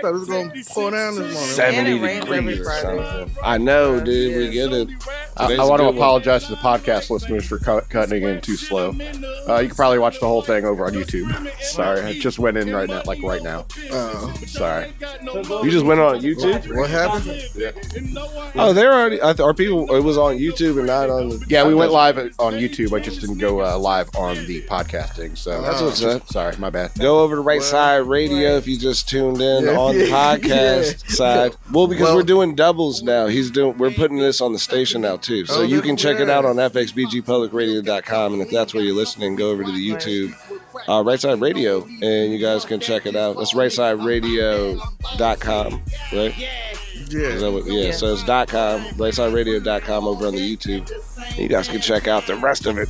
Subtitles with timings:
[0.00, 1.54] thought it was gonna pour down this morning.
[1.54, 3.18] Seventy And it rains every degrees or Friday.
[3.18, 3.36] something.
[3.42, 4.36] I know, oh, dude.
[4.36, 4.88] We get it.
[5.38, 5.96] I, Today's I a want to good one.
[5.96, 8.88] apologize to the podcast listeners for cut, cutting in too slow.
[9.48, 11.30] Uh, you can probably watch the whole thing over on YouTube.
[11.62, 13.66] Sorry, I just went in right now, like right now.
[13.90, 14.92] Uh, Sorry.
[15.22, 16.74] You just went on YouTube.
[16.76, 17.42] what happened?
[18.54, 19.22] Oh, they're already.
[19.22, 19.94] I th- Are people?
[19.94, 21.28] It was on YouTube and not on.
[21.28, 22.92] The, Yeah, we went live on YouTube.
[22.96, 25.36] I just didn't go uh, live on the podcasting.
[25.36, 26.26] So That's what's up.
[26.28, 26.92] Sorry, my bad.
[26.98, 31.14] Go over to Ryteside Radio if you just tuned in Yeah, on the podcast yeah.
[31.14, 31.56] side.
[31.72, 33.26] Well, because Well- we're doing doubles now.
[33.26, 33.76] He's doing.
[33.78, 36.44] We're putting this on the station now too, so Oh, you can check it out
[36.44, 38.32] on fxbgpublicradio.com.
[38.34, 40.34] And if that's where you're listening, go over to the YouTube
[40.88, 43.36] uh, Ryteside Radio, and you guys can check it out.
[43.36, 45.82] That's rightsideradio.com,
[46.12, 46.34] right?
[47.10, 47.48] Yeah.
[47.48, 50.90] what, yeah, so it's dot .com, rightsideradio.com over on the YouTube.
[51.38, 52.88] You guys can check out the rest of it.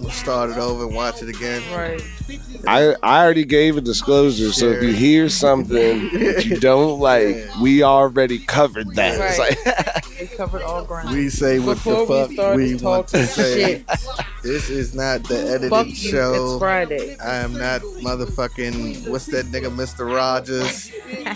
[0.00, 1.60] We'll start it over and watch it again.
[1.74, 2.00] Right.
[2.66, 7.36] I I already gave a disclosure, so if you hear something that you don't like,
[7.60, 9.18] we already covered that.
[9.20, 9.66] It's Right.
[9.66, 11.10] like- We covered all ground.
[11.16, 13.84] We say what Before the we fuck start we, want to say.
[13.86, 13.86] shit,
[14.42, 15.94] This is not the edited fuck you.
[15.94, 16.54] show.
[16.54, 17.16] It's Friday.
[17.18, 20.12] I am not motherfucking what's that nigga, Mr.
[20.12, 20.90] Rogers.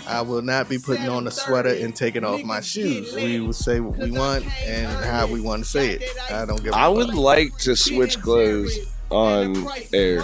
[0.07, 3.13] I will not be putting on a sweater and taking off my shoes.
[3.15, 6.03] We will say what we want and how we want to say it.
[6.29, 6.95] I don't give a I fuck.
[6.95, 8.77] would like to switch clothes
[9.09, 10.23] on air.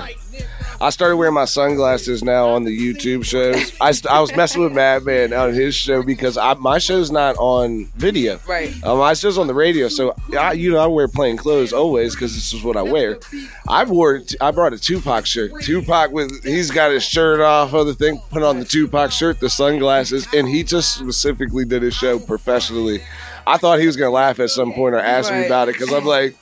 [0.82, 3.74] I started wearing my sunglasses now on the YouTube shows.
[3.82, 7.36] I, st- I was messing with Madman on his show because I, my show's not
[7.38, 8.40] on video.
[8.48, 8.74] Right.
[8.86, 12.16] Um, my show's on the radio, so I, you know I wear plain clothes always
[12.16, 13.20] because this is what I wear.
[13.68, 15.52] I wore I brought a Tupac shirt.
[15.62, 19.50] Tupac with he's got his shirt off, other thing, put on the Tupac shirt, the
[19.50, 23.04] sunglasses, and he just specifically did his show professionally.
[23.46, 25.92] I thought he was gonna laugh at some point or ask me about it because
[25.92, 26.38] I'm like.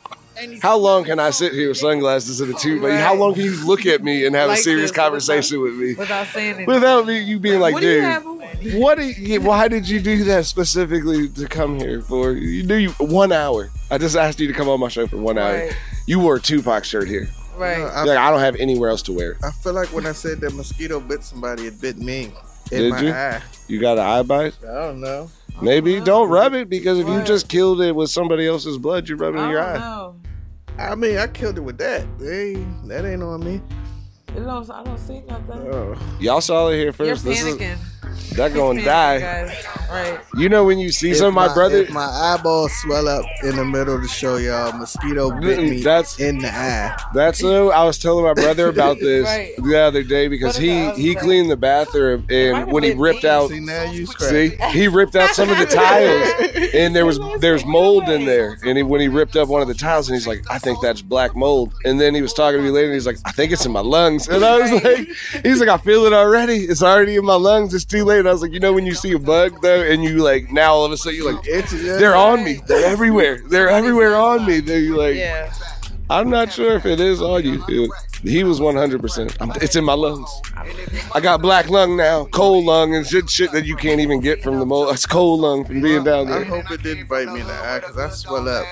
[0.61, 2.83] How long can I sit here with sunglasses and a tube?
[2.83, 5.61] Like, how long can you look at me and have Like a serious this, conversation
[5.61, 6.65] with me Without saying anything.
[6.67, 8.25] without me, you being like, what do you dude, have
[8.79, 8.97] what?
[8.97, 12.31] do you- why did you do that specifically to come here for?
[12.33, 13.69] You knew you one hour.
[13.91, 15.53] I just asked you to come on my show for one hour.
[15.53, 15.75] Right.
[16.05, 17.29] You wore a Tupac shirt here.
[17.55, 17.79] Right.
[17.79, 19.31] I, Like I don't have anywhere else to wear.
[19.31, 19.37] it.
[19.43, 22.31] I feel like when I said that mosquito bit somebody, it bit me
[22.71, 23.11] in Did my you?
[23.11, 23.41] eye.
[23.67, 24.53] You got an eye bite?
[24.63, 25.29] I don't know.
[25.59, 29.15] Maybe don't rub it because if you just killed it with somebody else's blood, you
[29.15, 29.79] rub it in I your don't eye.
[29.79, 30.15] know.
[30.77, 32.05] I mean, I killed it with that.
[32.19, 32.53] Hey,
[32.85, 33.61] that ain't on me.
[34.35, 35.67] It don't, I don't see nothing.
[35.71, 36.17] Oh.
[36.19, 37.25] Y'all saw it here You're first.
[37.25, 37.55] This is
[38.01, 38.35] panicking.
[38.37, 39.53] that gonna die.
[39.89, 40.19] Right.
[40.37, 41.77] You know when you see If some of my brother.
[41.77, 45.81] If my eyeballs swell up in the middle of the show, y'all, mosquito bit me
[45.81, 46.95] That's- in the eye.
[47.13, 47.71] That's so.
[47.71, 49.51] I was telling my brother about this Right.
[49.57, 51.23] the other day because he he that?
[51.23, 53.29] cleaned the bathroom and when he ripped me.
[53.29, 54.05] out See now you.
[54.05, 55.65] See, he ripped out some of the
[56.45, 58.57] tiles, and there was there's mold in there.
[58.65, 60.81] And he, when he ripped up one of the tiles, and he's like, "I think
[60.81, 63.31] that's black mold." And then he was talking to me later, and he's like, "I
[63.31, 65.07] think it's in my lungs." And I was like,
[65.43, 66.57] "He's like, I feel it already.
[66.57, 67.73] It's already in my lungs.
[67.73, 69.81] It's too late." And I was like, "You know, when you see a bug though,
[69.81, 71.71] and you like now all of a sudden you're like." It's.
[71.71, 72.61] They're on me.
[72.67, 73.39] They're everywhere.
[73.49, 74.59] They're everywhere on me.
[74.59, 75.53] They're like, Yeah.
[76.09, 77.63] I'm not sure if it is on you.
[77.67, 77.91] It-
[78.23, 79.37] he was 100%.
[79.39, 80.29] I'm, it's in my lungs.
[81.13, 84.41] I got black lung now, cold lung, and shit, shit that you can't even get
[84.41, 84.93] from the mold.
[84.93, 86.41] It's cold lung from being down there.
[86.41, 88.65] I hope it didn't bite me in the eye because I swell up.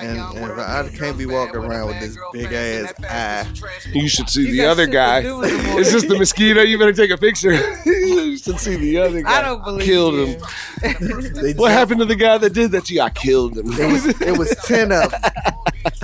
[0.00, 3.46] And, and I can't be walking around with this big ass eye.
[3.92, 5.22] You should see the other guy.
[5.22, 5.70] do in the.
[5.80, 6.62] It's just the mosquito.
[6.62, 7.52] You better take a picture.
[7.86, 9.38] you should see the other guy.
[9.38, 10.40] I don't believe Killed him.
[11.56, 13.00] What happened to the guy that did that to you?
[13.00, 13.72] I killed him.
[13.72, 15.20] It was, it was 10 of them.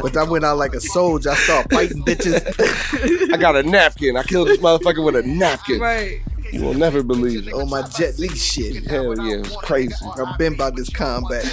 [0.00, 1.30] But I went out like a soldier.
[1.30, 2.45] I started fighting bitches
[3.32, 4.16] I got a napkin.
[4.16, 5.80] I killed this motherfucker with a napkin.
[5.80, 6.20] Right.
[6.52, 7.54] You will never believe it.
[7.54, 8.86] on my Jet Li shit.
[8.86, 9.94] Hell yeah, it was crazy.
[10.16, 11.44] I've been about this combat.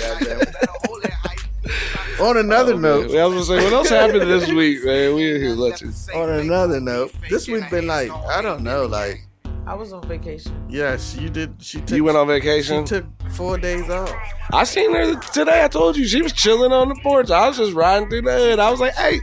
[2.21, 5.15] On another oh, note, I was gonna say, what else happened this week, man?
[5.15, 5.93] We in here lunching.
[6.13, 9.25] on another note, this week been like I don't know, like
[9.65, 10.51] I was on vacation.
[10.69, 11.55] yes, you did.
[11.59, 11.95] She took.
[11.95, 12.83] You went on She vacation.
[12.83, 14.13] took four days off.
[14.51, 15.63] I seen her today.
[15.63, 17.31] I told you she was chilling on the porch.
[17.31, 18.59] I was just riding through the hood.
[18.59, 19.21] I was like, "Hey,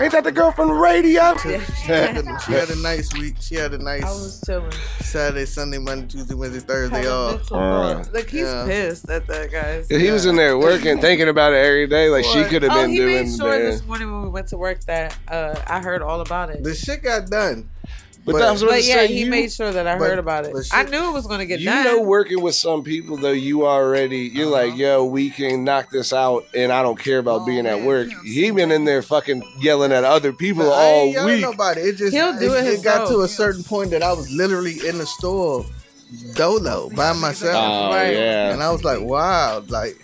[0.00, 1.48] ain't that the girl from the radio?" She
[1.86, 3.34] had, a, she had a nice week.
[3.40, 4.70] She had a nice was chilling.
[5.00, 7.36] Saturday, Sunday, Monday, Tuesday, Wednesday, Thursday Had a off.
[7.38, 7.96] mental Alright.
[8.04, 8.14] block.
[8.14, 8.66] Like he's Yeah.
[8.66, 9.90] pissed at that, guys.
[9.90, 12.08] And he was in there working, thinking about it every day.
[12.10, 13.24] Like she could have Oh, been he doing.
[13.28, 16.20] made sure the- this morning when we went to work that uh, I heard all
[16.20, 16.62] about it.
[16.62, 17.68] The shit got done.
[18.24, 19.10] But, but- that was what I But was yeah, saying.
[19.12, 20.52] he you, made sure that I but- heard about it.
[20.52, 21.84] but I knew it was going to get you done.
[21.84, 24.68] know, working with some people though, you already you're uh-huh.
[24.68, 27.80] like, yo, we can knock this out, and I don't care about oh, being at
[27.82, 28.08] work.
[28.24, 31.42] He been in there fucking yelling at other people But I all ain't yelling week.
[31.42, 31.80] nobody.
[31.80, 34.86] It just He'll do it it got to a certain point that I was literally
[34.86, 35.64] in the store
[36.34, 37.54] dolo by myself.
[37.56, 38.12] Oh Right.
[38.14, 38.52] yeah.
[38.52, 39.96] And I was like, wow, like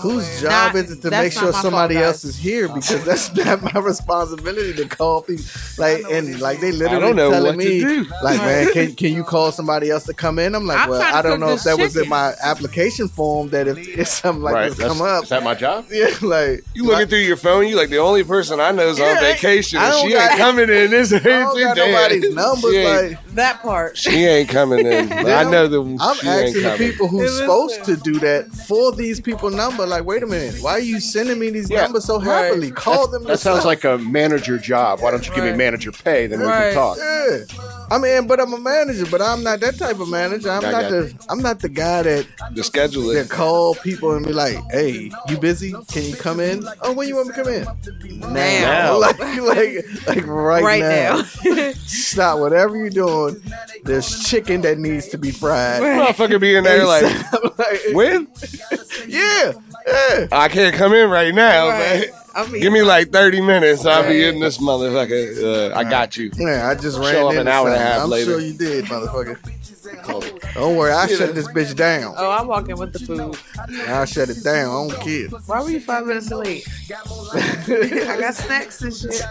[0.00, 2.68] whose job Not- is it to make sure somebody fault, else is here?
[2.68, 5.44] Because that's not my responsibility to call people.
[5.78, 7.84] Like and like they literally don't know telling me,
[8.22, 10.54] like, man, can can you call somebody else to come in?
[10.54, 13.48] I'm like, I'm well, I don't know if this that was in my application form.
[13.50, 14.68] That if, if something like right.
[14.68, 15.86] this That's, come up, Is that my job?
[15.90, 19.00] yeah, like You looking through your phone, you like the only person I know is
[19.00, 19.78] on vacation.
[19.78, 20.90] And she got- ain't coming in.
[20.90, 21.92] This ain't I don't got today.
[21.92, 22.74] nobody's numbers.
[22.74, 23.96] Like That part.
[23.98, 25.12] she ain't coming in.
[25.12, 29.35] I know the I'm asking the people who's supposed to do that for these people
[29.44, 29.86] number.
[29.86, 31.82] Like, wait a minute, why are you sending me these Yeah.
[31.82, 32.44] numbers so Right.
[32.46, 32.70] heavily?
[32.70, 33.24] Call them.
[33.24, 35.00] That sounds like a manager job.
[35.00, 36.26] Why don't you give me manager pay?
[36.26, 36.98] Then we can talk.
[36.98, 37.38] Yeah.
[37.90, 40.50] I mean, but I'm a manager, but I'm not that type of manager.
[40.50, 44.12] I'm I not got the I'm not the guy that The schedule that call people
[44.14, 45.72] and be like, "Hey, you busy?
[45.92, 46.66] Can you come in?
[46.82, 48.32] Oh, when you want me to come in?
[48.32, 48.98] Now.
[49.00, 51.22] like, like, like right, Right now.
[51.44, 51.72] now.
[51.86, 53.40] Stop whatever you're doing.
[53.84, 55.82] There's chicken that needs to be fried.
[55.82, 57.04] Motherfucker be in there like,
[57.58, 58.26] Like, when?
[59.06, 59.52] yeah,
[59.86, 60.26] yeah.
[60.32, 61.78] I can't come in right now, Right.
[61.78, 62.04] man.
[62.36, 63.86] I mean, Give me like 30 minutes.
[63.86, 65.72] I'll be in this motherfucker.
[65.72, 66.30] Uh, I got you.
[66.36, 68.32] Yeah, I just ran Show up an hour and a half I'm later.
[68.32, 69.38] sure you did, motherfucker.
[70.54, 72.14] Don't worry, I shut this bitch down.
[72.16, 73.36] Oh, I'm walking with the food.
[73.88, 74.68] I'll shut it down.
[74.68, 75.28] I don't care.
[75.46, 76.66] Why were you five minutes late?
[76.90, 79.22] I got snacks and shit.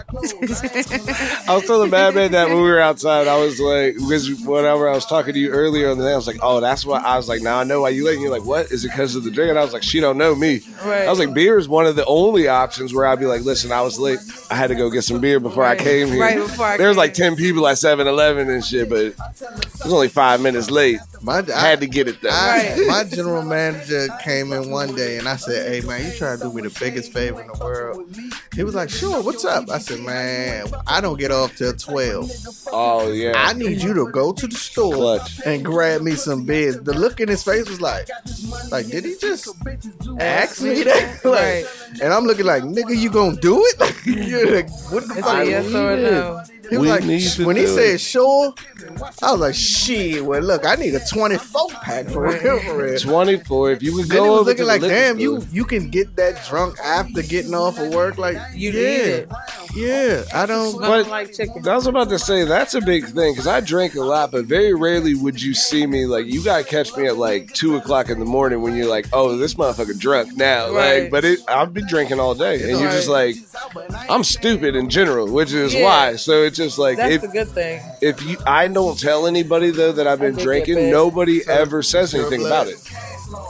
[1.48, 4.92] I was telling Madman that when we were outside, I was like, because whenever I
[4.94, 6.98] was talking to you earlier on the day, I was like, oh, that's why.
[7.00, 8.14] I was like, now I know why you late.
[8.14, 8.70] And you're like, what?
[8.70, 9.50] Is it because of the drink?
[9.50, 10.60] And I was like, she don't know me.
[10.84, 11.06] Right.
[11.06, 13.72] I was like, beer is one of the only options where I'd be like, listen,
[13.72, 14.18] I was late.
[14.50, 15.80] I had to go get some beer before Right.
[15.80, 16.20] I came here.
[16.20, 17.02] Right before I there was came.
[17.02, 19.16] like 10 people at 7 Eleven and shit, but it
[19.86, 20.98] was only five minutes late.
[21.22, 22.32] My, I had to get it done.
[22.32, 22.86] I, Right.
[22.88, 26.42] my general manager came in one day and I said, "Hey man, you try to
[26.42, 28.08] do me the biggest favor in the world."
[28.54, 32.30] He was like, "Sure, what's up?" I said, "Man, I don't get off till 12.
[32.72, 33.32] Oh, yeah.
[33.34, 35.40] I need you to go to the store Clutch.
[35.46, 38.08] and grab me some beers." The look in his face was like,
[38.70, 39.48] "Like, did he just
[40.20, 41.66] ask me that?" like,
[42.02, 45.44] and I'm looking like, "Nigga, you gonna do it?" Like, what the It's fuck?
[45.46, 46.42] a yes or a no.
[46.70, 48.54] He was We like, need to when he do said sure,
[49.22, 50.24] I was like, shit.
[50.24, 52.98] Well, look, I need a 24 pack for real, for real.
[52.98, 53.72] 24.
[53.72, 56.16] If you would Then go he was over looking like, damn, you you can get
[56.16, 58.18] that drunk after getting off of work.
[58.18, 59.28] Like, You yeah, need it.
[59.74, 60.22] yeah.
[60.34, 60.80] I don't.
[60.80, 61.66] But- like chicken.
[61.68, 64.46] I was about to say that's a big thing because I drink a lot, but
[64.46, 68.08] very rarely would you see me like you gotta catch me at like two o'clock
[68.10, 70.72] in the morning when you're like, oh, this motherfucker drunk now.
[70.72, 71.02] Right.
[71.02, 73.36] Like, but it, I've been drinking all day, and you're just like,
[74.08, 75.84] I'm stupid in general, which is Yeah.
[75.84, 76.16] why.
[76.16, 77.82] So it's just like That's if the good thing.
[78.00, 82.44] if you, I don't tell anybody though that I've been drinking, nobody ever says anything
[82.44, 82.76] about it.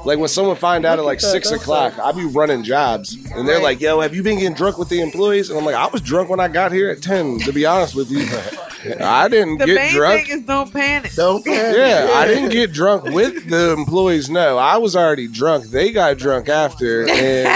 [0.05, 3.61] Like when someone find out at like six o'clock, I be running jobs, and they're
[3.62, 6.00] like, "Yo, have you been getting drunk with the employees?" And I'm like, "I was
[6.00, 7.38] drunk when I got here at ten.
[7.41, 8.26] To be honest with you,
[9.00, 10.27] I didn't The get main drunk.
[10.27, 11.12] thing is don't panic.
[11.15, 11.77] Don't care.
[11.77, 14.29] Yeah, I didn't get drunk with the employees.
[14.31, 15.67] No, I was already drunk.
[15.67, 17.49] They got drunk after, and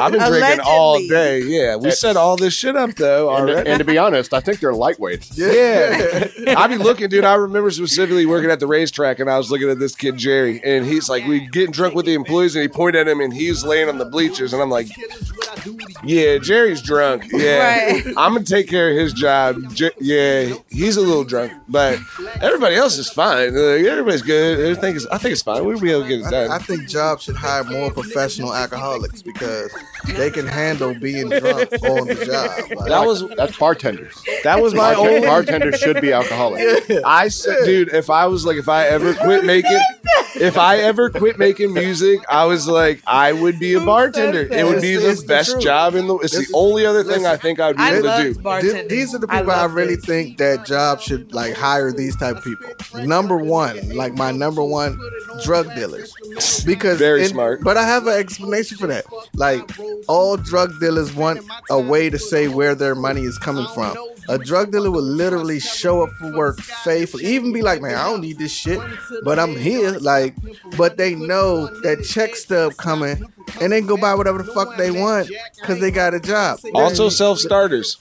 [0.00, 1.40] I've been drinking all day.
[1.42, 3.70] Yeah, we set all this shit up though And, already.
[3.70, 5.36] and to be honest, I think they're lightweights.
[5.36, 6.54] Yeah.
[6.58, 7.24] I be looking, dude.
[7.24, 10.60] I remember specifically working at the racetrack, and I was looking at this kid Jerry,
[10.64, 13.32] and he's like, we getting drunk with the employees, and he pointed at him, and
[13.32, 14.86] he's laying on the bleachers, and I'm like,
[16.04, 17.24] yeah, Jerry's drunk.
[17.32, 17.56] Yeah,
[17.92, 18.06] Right.
[18.16, 19.74] I'm gonna take care of his job.
[19.74, 21.98] Jer- yeah, he's a little drunk, but
[22.40, 23.54] everybody else is fine.
[23.54, 24.60] Like, everybody's good.
[24.60, 25.06] Everything is.
[25.06, 25.64] I think it's fine.
[25.64, 26.50] We'll be able to get it I, done.
[26.50, 29.72] I think jobs should hire more professional alcoholics because
[30.06, 32.78] they can handle being drunk on the job.
[32.78, 34.14] Like, that was That's bartenders.
[34.44, 36.90] that was my Bartend- only bartenders should be alcoholics.
[37.04, 39.78] I said, dude, if I was like, if I ever quit making,
[40.36, 44.42] if I ever quit making music, I was like, I would be a bartender.
[44.42, 45.62] It would be It's- the it's best truth.
[45.64, 46.14] job in the.
[46.18, 48.60] It's It's- the only other thing I think I'd be I able to do.
[48.72, 50.02] Th- These are the people I, love really it.
[50.02, 52.68] think that job should like hire these type of people.
[53.06, 54.98] Number one, like my number one,
[55.44, 56.14] drug dealers.
[56.64, 57.62] Because Very and- smart.
[57.62, 59.04] But I have an explanation for that.
[59.34, 59.68] Like
[60.08, 63.96] all drug dealers want a way to say where their money is coming from.
[64.28, 68.04] A drug dealer will literally show up for work faithful, even be like, "Man, I
[68.10, 68.80] don't need this shit,
[69.22, 70.34] but I'm here." Like,
[70.76, 73.22] but they know that check stub coming,
[73.60, 76.58] and they go buy whatever the fuck they want because they got a job.
[76.74, 77.98] Also, self starters.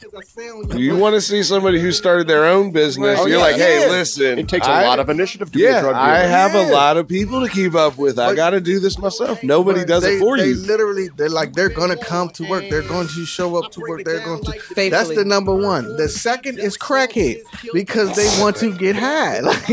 [0.75, 3.19] You want to see somebody who started their own business?
[3.19, 3.91] Oh, you're yeah, like, hey, yeah.
[3.91, 5.95] listen, It takes a I- lot of initiative to be a drug dealer.
[5.95, 8.17] I have a lot of people to keep up with.
[8.17, 9.43] I got to do this myself.
[9.43, 10.55] Nobody does they, it for they you.
[10.55, 12.65] literally, they're like, they're gonna come to work.
[12.69, 14.03] They're going to show up to work.
[14.03, 14.89] They're going to.
[14.89, 15.95] That's the number one.
[15.97, 17.41] The second is crackhead
[17.73, 19.39] because they want to get high.
[19.45, 19.65] Like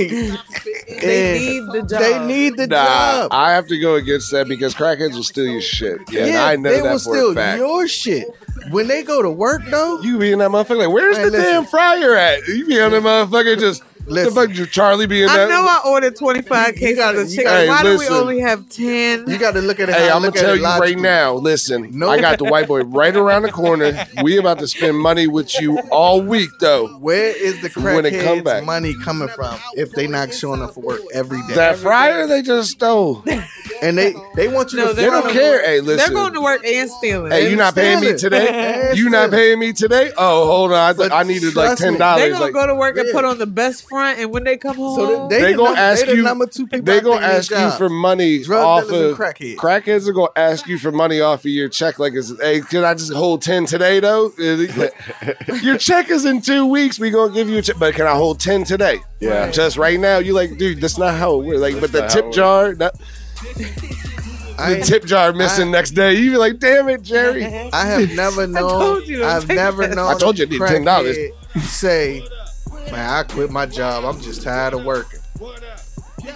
[1.02, 2.00] They need the job.
[2.00, 3.28] They need the Nah, job.
[3.32, 6.00] I have to go against that because crackheads will steal your shit.
[6.10, 7.58] Yeah, and yeah, I know they that will for steal a fact.
[7.58, 8.28] your shit
[8.70, 9.62] when they go to work.
[9.70, 11.52] Though You be in that motherfucker like, where's Man, the listen.
[11.52, 12.46] damn fryer at?
[12.46, 15.48] You be on that motherfucker just The listen, fuck, your Charlie being I that?
[15.48, 17.44] know I ordered 25 cases gotta- of you chicken.
[17.52, 18.14] gotta- Why Hey, do we listen.
[18.14, 19.24] only have 10?
[19.28, 19.94] you got to look at it.
[19.94, 21.02] Hey, how I I'm gonna look at tell it you right logically.
[21.02, 21.32] now.
[21.34, 22.08] Listen, No.
[22.10, 24.06] I got the white boy right around the corner.
[24.22, 26.88] We about to spend money with you all week, though.
[26.98, 28.62] Where is the When it come back.
[28.62, 31.54] crackheads' money coming from if they not showing up for work every day?
[31.54, 33.22] That fryer they just stole.
[33.80, 34.94] and they they want you No, to.
[34.94, 35.62] They they're don't gonna- care.
[35.64, 35.86] Hey, listen.
[35.86, 36.14] They're listen.
[36.14, 37.30] going to work and stealing.
[37.30, 38.18] Hey, you not paying me stealing.
[38.18, 38.48] today?
[38.88, 39.30] And You not stealing.
[39.30, 40.10] paying me today?
[40.18, 40.78] Oh, hold on.
[40.78, 42.30] I, th- I needed like trust me, ten They're dollars.
[42.32, 44.76] gonna Like go to work and put on the best front, and when they come
[44.76, 47.24] home, So they, They the gonna number- ask they you- number two people they gonna
[47.24, 49.56] ask you for money Drug off of and crackheads.
[49.56, 51.98] crackheads are gonna ask you for money off of your check.
[51.98, 54.32] Like, is hey, can I just hold ten today though?
[55.62, 56.98] your check is in two weeks.
[56.98, 59.00] We gonna give you a check, but can I hold ten today?
[59.20, 59.50] Yeah.
[59.50, 60.18] just right now.
[60.18, 61.60] You like, dude, that's not how it works.
[61.60, 62.94] Like, but the tip jar, that,
[64.58, 66.14] I, the tip jar missing I- next day.
[66.14, 67.44] You be like, damn it, Jerry.
[67.44, 68.68] I have never known.
[68.70, 69.96] told you I've never that.
[69.96, 70.14] known.
[70.14, 71.60] I told you a I need $10.
[71.62, 72.26] Say,
[72.90, 74.04] man, I quit my job.
[74.04, 75.21] I'm just tired of working.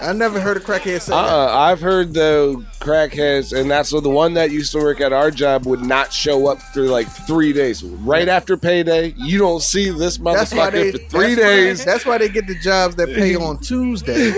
[0.01, 1.15] I never heard a crackhead say that.
[1.17, 5.31] Uh, I've heard the crackheads, and that's the one that used to work at our
[5.31, 7.83] job would not show up for like three days.
[7.83, 11.85] Right after payday, you don't see this why they motherfucker for three that's why- days.
[11.85, 14.31] that's why they get the jobs that pay on Tuesday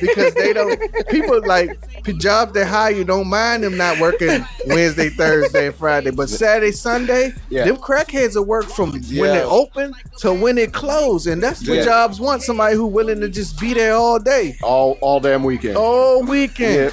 [0.00, 0.78] because they don't.
[1.08, 1.78] People like
[2.18, 6.72] jobs that hire you don't mind them not working Wednesday, Thursday, and Friday, but Saturday,
[6.72, 7.64] Sunday, Yeah.
[7.64, 9.32] them crackheads will work from when Yeah.
[9.32, 11.84] they open to when it close, and that's what Yeah.
[11.84, 12.42] jobs want.
[12.42, 15.76] Somebody who willing to just be there all day, all all damn weekend.
[15.76, 16.92] all weekend.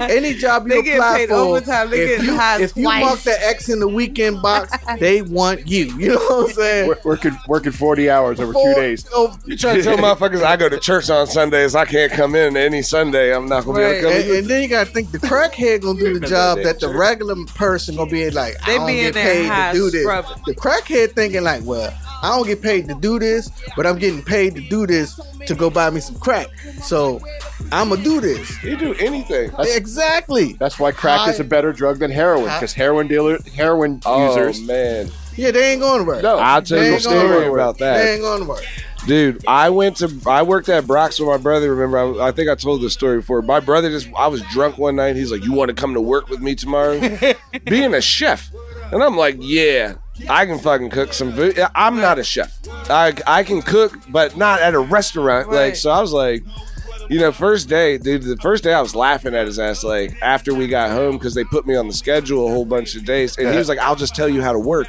[0.00, 1.90] Any job you They get apply paid for, overtime.
[1.90, 3.04] They if getting you, high if you twice.
[3.04, 5.84] mark the X in the weekend box, they want you.
[6.04, 6.86] You know what I'm saying?
[6.86, 9.06] Wor- working working forty hours over two days.
[9.12, 12.34] oh, You try to tell motherfuckers I go to church on Sundays, I can't come
[12.34, 13.34] in any Sunday.
[13.34, 13.92] I'm not gonna Right.
[13.92, 14.36] be able to And, come.
[14.38, 17.96] and then you gotta think the crackhead gonna do the job that the regular person
[17.96, 18.56] gonna be like.
[18.62, 20.02] I They don't be in get there paid high to do this.
[20.02, 20.42] scrubbing.
[20.46, 21.92] The crackhead thinking like, well,
[22.22, 25.54] I don't get paid to do this, but I'm getting paid to do this to
[25.54, 26.46] go buy me some crack.
[26.82, 27.20] So
[27.72, 28.62] I'm gonna do this.
[28.62, 29.50] You do anything.
[29.58, 30.54] exactly.
[30.54, 34.60] That's why crack is a better drug than heroin because heroin dealer heroin Oh users.
[34.66, 36.22] man, Yeah, they ain't going to work.
[36.22, 37.52] No, I'll tell They you a story work.
[37.54, 38.08] about They that.
[38.08, 38.64] ain't going to work.
[39.06, 41.74] Dude, I went to I worked at Brock's with my brother.
[41.74, 43.42] Remember, I, I think I told this story before.
[43.42, 45.14] My brother just I was drunk one night.
[45.14, 46.98] He's like, "You want to come to work with me tomorrow?"
[47.66, 48.50] Being a chef,
[48.92, 49.96] and I'm like, "Yeah,
[50.28, 51.58] I can fucking cook some food.
[51.74, 52.56] I'm not a chef.
[52.88, 55.50] I I can cook, but not at a restaurant.
[55.50, 56.44] Like, so I was like."
[57.10, 58.22] You know, first day, dude.
[58.22, 59.84] The first day I was laughing at his ass.
[59.84, 62.94] Like after we got home, because they put me on the schedule a whole bunch
[62.94, 64.88] of days, and he was like, "I'll just tell you how to work.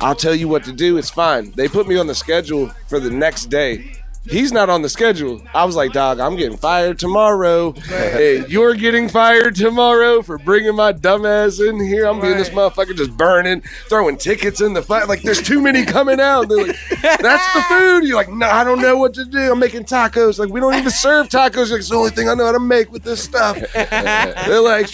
[0.00, 0.98] I'll tell you what to do.
[0.98, 3.97] It's fine." They put me on the schedule for the next day.
[4.30, 5.42] He's not on the schedule.
[5.54, 7.74] I was like, dog, I'm getting fired tomorrow.
[7.88, 12.06] Hey, you're getting fired tomorrow for bringing my dumb ass in here.
[12.06, 15.06] I'm being this motherfucker just burning, throwing tickets in the fire.
[15.06, 16.48] Like, there's too many coming out.
[16.48, 18.04] They're like, that's the food.
[18.04, 19.52] You're like, no, I don't know what to do.
[19.52, 20.38] I'm making tacos.
[20.38, 21.70] Like, we don't even serve tacos.
[21.70, 23.58] Like, it's the only thing I know how to make with this stuff.
[23.72, 24.90] They're like,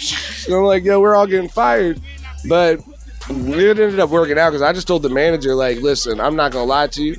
[0.47, 1.99] I'm like, yo, we're all getting fired.
[2.47, 2.81] But
[3.29, 6.51] it ended up working out because I just told the manager, like, listen, I'm not
[6.51, 7.15] gonna lie to you.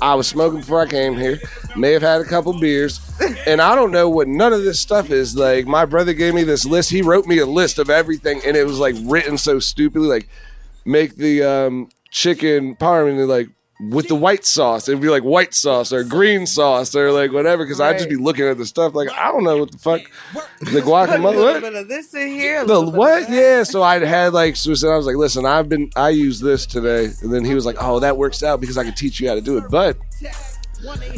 [0.00, 1.40] I was smoking before I came here.
[1.76, 3.00] May have had a couple beers,
[3.46, 5.36] and I don't know what none of this stuff is.
[5.36, 6.90] Like my brother gave me this list.
[6.90, 10.08] He wrote me a list of everything, and it was like written so stupidly.
[10.08, 10.28] Like
[10.84, 13.48] make the um, chicken parm, and like
[13.80, 14.88] with the white sauce.
[14.88, 17.64] It'd be like white sauce or green sauce or like whatever.
[17.64, 20.00] Because I'd just be looking at the stuff like I don't know what the fuck
[20.60, 21.34] the a guacamole.
[21.36, 21.60] little What?
[21.62, 22.62] bit of this in here.
[22.62, 23.30] a The little what?
[23.30, 23.62] Yeah.
[23.62, 27.06] So I had like so I was like, listen, I've been I use this today,
[27.22, 29.34] and then he was like, oh, that works out because I can teach you how
[29.36, 29.64] to do it.
[29.70, 29.96] But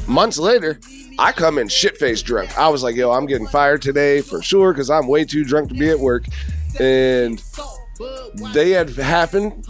[0.07, 0.79] months later,
[1.19, 2.57] I come in shit faced drunk.
[2.59, 5.69] I was like, yo, I'm getting fired today for sure because I'm way too drunk
[5.71, 6.25] to be at work,
[6.79, 7.43] and
[8.53, 9.65] they had happened.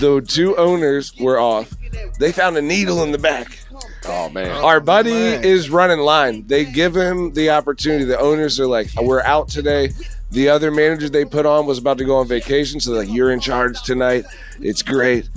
[0.00, 1.72] The two owners were off.
[2.18, 3.58] They found a needle in the back.
[4.06, 4.50] Oh man.
[4.50, 5.44] Our buddy oh, man.
[5.44, 6.46] is running line.
[6.46, 8.04] They give him the opportunity.
[8.04, 9.92] The owners are like, "We're out today."
[10.30, 13.14] The other manager they put on was about to go on vacation, so they're like,
[13.14, 14.24] "You're in charge tonight.
[14.60, 15.28] It's great."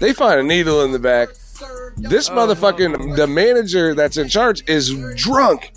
[0.00, 1.28] They find a needle in the back.
[1.96, 5.72] This oh, motherfucking the manager that's in charge is drunk.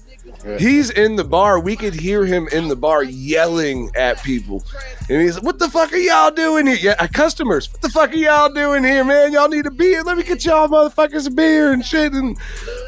[0.57, 1.59] He's in the bar.
[1.59, 4.63] We could hear him in the bar yelling at people.
[5.09, 6.77] And he's like, What the fuck are y'all doing here?
[6.77, 9.31] Yeah, uh, customers, what the fuck are y'all doing here, man?
[9.31, 10.03] Y'all need a beer.
[10.03, 12.37] Let me get y'all motherfuckers a beer and shit and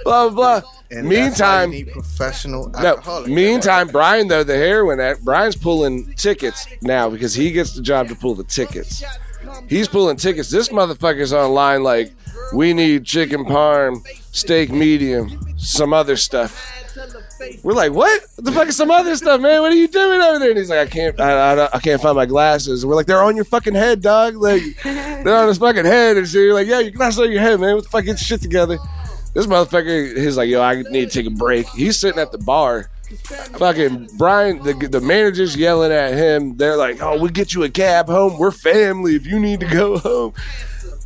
[0.04, 0.70] blah, blah, blah.
[0.92, 5.56] And that's why you meantime, need professional no, meantime, Brian, though, the heroin addict, Brian's
[5.56, 9.04] pulling tickets now because he gets the job to pull the tickets.
[9.68, 10.50] He's pulling tickets.
[10.50, 12.14] This motherfucker's online like,
[12.54, 16.83] we need chicken parm, steak medium, some other stuff.
[17.64, 18.22] We're like, what?
[18.36, 19.62] What the fuck is some other stuff, man?
[19.62, 20.50] What are you doing over there?
[20.50, 22.84] And he's like, I can't, I, I, I can't find my glasses.
[22.84, 24.36] And we're like, they're on your fucking head, dog.
[24.36, 26.18] Like, they're on his fucking head.
[26.18, 27.76] And so you're like, yeah, your glasses on your head, man.
[27.76, 28.06] What the fuck?
[28.06, 28.78] Get shit together.
[29.34, 31.68] This motherfucker, he's like, yo, I need to take a break.
[31.70, 32.90] He's sitting at the bar.
[33.58, 36.58] Fucking Brian, the the manager's yelling at him.
[36.58, 38.40] They're like, "Oh, we'll get you a cab home.
[38.40, 39.16] We're family.
[39.16, 40.34] If you need to go home."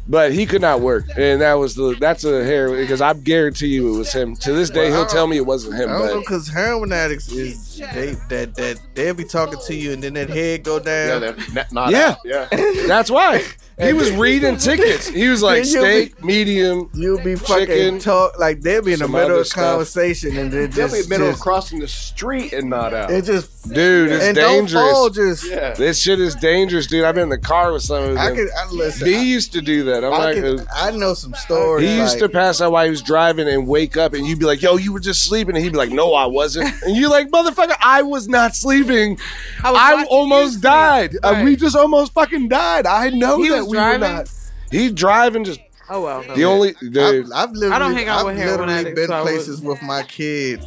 [0.10, 3.68] But he could not work, and that was the that's a hair because I guarantee
[3.68, 4.36] you it was him.
[4.38, 5.90] To this day, Well, he'll tell me it wasn't him.
[5.90, 9.92] I don't know because heroin addicts is they that that they'll be talking to you
[9.92, 11.20] and then that head go down.
[11.22, 12.10] they're not, not Yeah.
[12.10, 12.18] out.
[12.24, 12.48] yeah.
[12.88, 13.44] that's why
[13.80, 15.08] he was reading tickets.
[15.08, 16.90] He was like you'll be- medium.
[16.96, 20.70] You'll be fucking Chicken, talk like they'll be in the middle of conversation and then
[20.72, 23.12] They'll just, be in the middle of crossing the street and not out.
[23.12, 24.72] it just Dude, it's and dangerous.
[24.74, 25.46] fall just.
[25.50, 25.74] yeah.
[25.74, 27.04] This shit is dangerous, dude.
[27.04, 28.18] I've been in the car with some of them.
[28.18, 29.08] I can I listen.
[29.08, 30.04] he used to do that.
[30.06, 31.88] I'm I, not can, I know some stories.
[31.88, 34.46] He used to pass out while he was driving and wake up, and you'd be
[34.46, 37.10] like, "Yo, you were just sleeping," and he'd be like, "No, I wasn't." And you're
[37.10, 39.20] like, "Motherfucker, I was not sleeping.
[39.64, 41.12] I was I almost died.
[41.12, 41.26] sleep.
[41.26, 42.86] Uh, we just almost fucking died.
[42.86, 44.02] I know He that we driving?
[44.02, 44.32] were not."
[44.72, 45.60] He driving just
[45.90, 46.24] Oh well.
[46.24, 46.36] No.
[46.36, 46.98] the only dude.
[46.98, 49.22] I've, I've literally, I don't hang out I've with heroin literally addicts, been so I
[49.22, 50.66] places with my kids,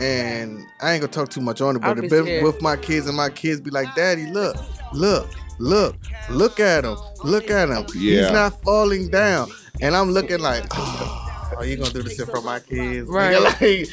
[0.00, 3.06] and I ain't gonna talk too much on it, but be been with my kids,
[3.06, 4.56] and my kids be like, "Daddy, look,
[4.94, 5.96] look, look,
[6.30, 7.84] look at him, look at him.
[7.94, 8.22] Yeah.
[8.22, 9.50] He's not falling down."
[9.82, 13.34] And I'm looking like, "Oh, are you gonna do this shit for my kids?" Right.
[13.60, 13.88] Like,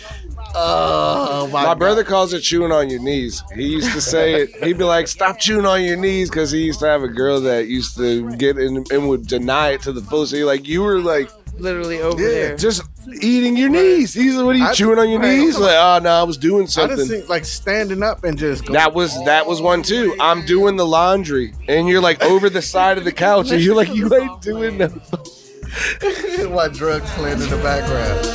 [0.55, 1.79] oh my, my God.
[1.79, 3.43] brother calls it chewing on your knees.
[3.55, 4.55] He used to say it.
[4.63, 7.39] He'd be like, "Stop chewing on your knees," because he used to have a girl
[7.41, 10.33] that used to get in and would deny it to the fullest.
[10.33, 12.57] He like, you were like Literally over Yeah, there.
[12.57, 12.81] just
[13.21, 14.13] eating your knees.
[14.13, 15.37] He's like, what are you I- chewing on your right.
[15.37, 15.59] knees?
[15.59, 16.97] Like, oh no, I was doing I something.
[16.97, 18.73] just think like standing up and just go.
[18.73, 20.15] That was that was one too.
[20.19, 23.75] I'm doing the laundry, and you're like over the side of the couch, and you're
[23.75, 24.89] like, you ain't doing no.
[26.49, 28.25] While drugs playing in the background.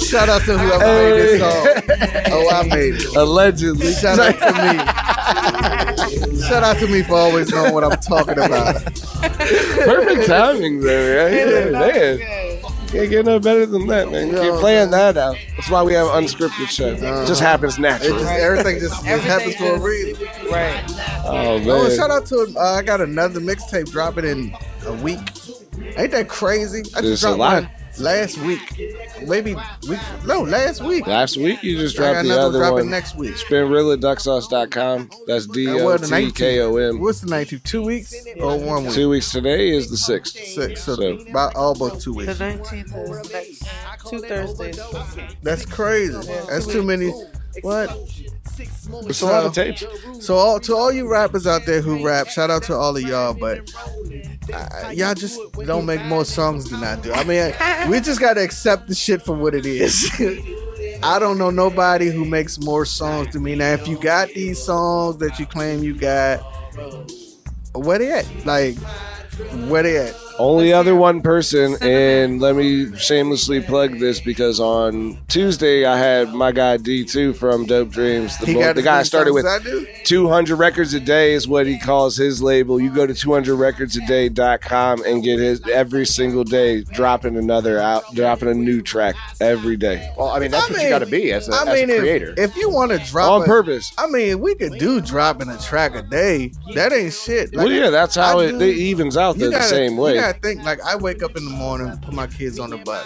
[0.00, 1.52] Shout out to whoever made this song.
[2.32, 3.16] Oh, I made it.
[3.16, 3.92] Allegedly.
[3.92, 4.78] Shout out to me.
[6.42, 8.82] Shout out to me for always knowing what I'm talking about.
[8.84, 11.72] Perfect timing there, right?
[11.72, 12.18] man.
[12.90, 14.32] Can't get no better than that, man.
[14.32, 15.36] No, Keep playing that out.
[15.54, 16.88] That's why we have unscripted show.
[16.88, 18.18] It just happens naturally.
[18.20, 20.26] just everything just, just Everything happens for a reason.
[20.50, 20.82] Right.
[21.24, 21.68] Oh man.
[21.68, 24.52] Oh, shout out to uh, I got another mixtape dropping in
[24.86, 25.20] a week.
[25.96, 26.80] Ain't that crazy?
[26.96, 27.62] I just a dropped lot.
[27.64, 28.60] one last week.
[29.26, 29.54] Maybe
[29.88, 31.06] week no, last week.
[31.06, 32.90] Last week you just I got dropped the another one other dropping one.
[32.90, 33.34] next week.
[33.34, 35.10] SpinRillaDuckSauce.com.
[35.26, 36.34] That's D O what, the T 19th?
[36.36, 37.00] K O M.
[37.00, 37.62] What's the 19th?
[37.64, 38.94] Two weeks or one week?
[38.94, 40.36] Two weeks today is the sixth.
[40.36, 40.82] Six.
[40.84, 44.80] So, So- about almost two The nineteenth is next two Thursdays.
[45.42, 46.16] That's crazy.
[46.48, 47.12] That's too many.
[47.62, 47.96] What?
[48.58, 49.84] It's a lot of tapes.
[50.20, 53.02] So all to all you rappers out there who rap, shout out to all of
[53.02, 53.72] y'all, but
[54.52, 57.12] uh, y'all just don't make more songs than I do.
[57.12, 60.10] I mean, we just gotta accept the shit for what it is.
[61.02, 63.54] I don't know nobody who makes more songs than me.
[63.54, 66.40] Now, if you got these songs that you claim you got,
[67.74, 68.46] where they at?
[68.46, 68.76] Like,
[69.68, 70.14] where they at?
[70.40, 76.32] Only other one person, and let me shamelessly plug this because on Tuesday I had
[76.32, 78.38] my guy D2 from Dope Dreams.
[78.38, 79.86] The, He boy- the guy I started with songs as I do.
[80.04, 82.80] 200 records a day is what he calls his label.
[82.80, 88.54] You go to 200recordsaday.com and get his every single day dropping another out, dropping a
[88.54, 91.32] new track every day Well, I mean, that's I what mean- you got to be
[91.32, 92.34] as a, I as a creator.
[92.38, 93.92] If, you want to drop on a- purpose.
[93.98, 96.52] I mean, we could do dropping a track a day.
[96.74, 97.54] That ain't shit.
[97.54, 100.29] Like, well, yeah, that's how it, do- it evens out the gotta, same way.
[100.30, 103.04] Gotta think like I wake up in the morning, put my kids on the bus,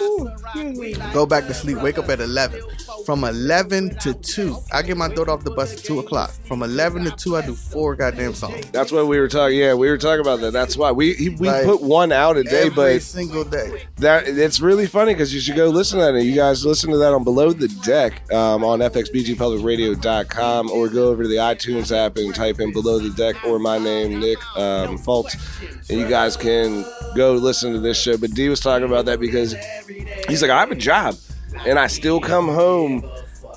[1.11, 2.61] go back to sleep, wake up at eleven.
[3.05, 6.31] From eleven to two, I get my daughter off the bus at two o'clock.
[6.47, 9.57] From eleven to two, I do four goddamn songs That's what we were talking.
[9.59, 10.51] Yeah, we were talking about that.
[10.51, 13.83] That's why we he, we Like, put one out a day, every but single day.
[13.97, 16.23] that it's really funny because you should go listen to that.
[16.23, 21.23] You guys listen to that on Below the Deck um, on fxbgpublicradio.com or go over
[21.23, 24.97] to the iTunes app and type in Below the Deck or my name Nick um,
[24.97, 25.35] Fultz,
[25.89, 26.83] and you guys can
[27.15, 28.17] go listen to this show.
[28.17, 29.53] But D was talking about that because
[30.27, 31.15] he's like, I have a job,
[31.65, 33.09] and I still come home.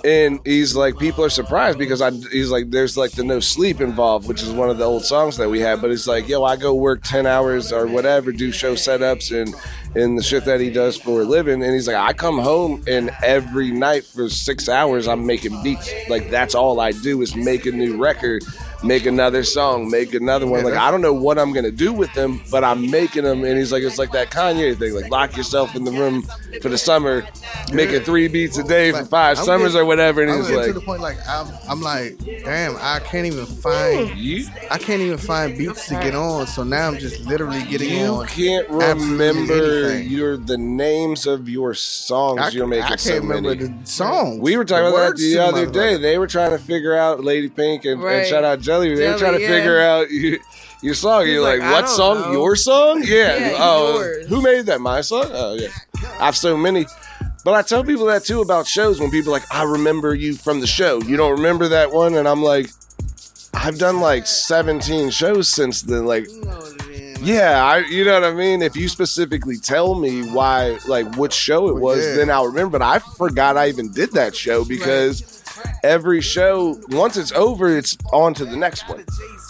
[0.05, 2.13] And he's like, people are surprised because I.
[2.13, 5.37] He's like, there's like the no sleep involved, which is one of the old songs
[5.39, 5.81] that we had.
[5.81, 9.53] But it's like, yo, I go work ten hours or whatever, do show setups and
[9.97, 11.65] and the shit that he does for a living.
[11.65, 15.93] And he's like, I come home and every night for six hours, I'm making beats.
[16.09, 18.45] Like that's all I do is make a new record,
[18.85, 20.65] make another song, make another one.
[20.65, 23.45] Like I don't know what I'm gonna do with them, but I'm making them.
[23.45, 26.23] And he's like, it's like that Kanye thing, like lock yourself in the room
[26.63, 27.27] for the summer,
[27.73, 30.23] making three beats a day for five I'm summers getting- or whatever.
[30.23, 34.11] And he's like, to the point like I'm, I'm like, damn, I can't even find,
[34.11, 34.15] hmm.
[34.19, 36.47] you I can't even find beats to get on.
[36.47, 38.27] So now I'm just literally getting you on.
[38.27, 42.41] can't remember your the names of your songs.
[42.41, 43.69] I, You're making I can't so remember many.
[43.69, 44.39] the song.
[44.39, 45.73] We were talking The about that the other motherfucker.
[45.73, 45.97] day.
[45.97, 48.95] They were trying to figure out Lady Pink and, and shout out Jelly.
[48.95, 49.49] They were trying to yeah.
[49.49, 50.39] figure out you,
[50.83, 51.23] your song.
[51.25, 52.21] He's You're like, like, what song?
[52.21, 52.33] know.
[52.33, 53.03] Your song?
[53.07, 53.37] Yeah.
[53.39, 54.27] Yeah, oh, yours.
[54.29, 54.81] who made that?
[54.83, 55.25] My song?
[55.33, 55.69] Oh, yeah.
[56.21, 56.85] I have so many.
[57.45, 60.35] But I tell people that too about shows when people are like, I remember you
[60.35, 61.01] from the show.
[61.01, 62.15] You don't remember that one?
[62.15, 62.69] And I'm like,
[63.55, 66.05] I've done like 17 shows since then.
[66.05, 66.27] Like,
[67.23, 68.61] yeah, I, you know what I mean?
[68.61, 72.15] If you specifically tell me why, like, which show it was, Yeah.
[72.17, 72.79] then I'll remember.
[72.79, 75.38] But I forgot I even did that show because
[75.83, 79.05] every show, once it's over, it's on to the next one.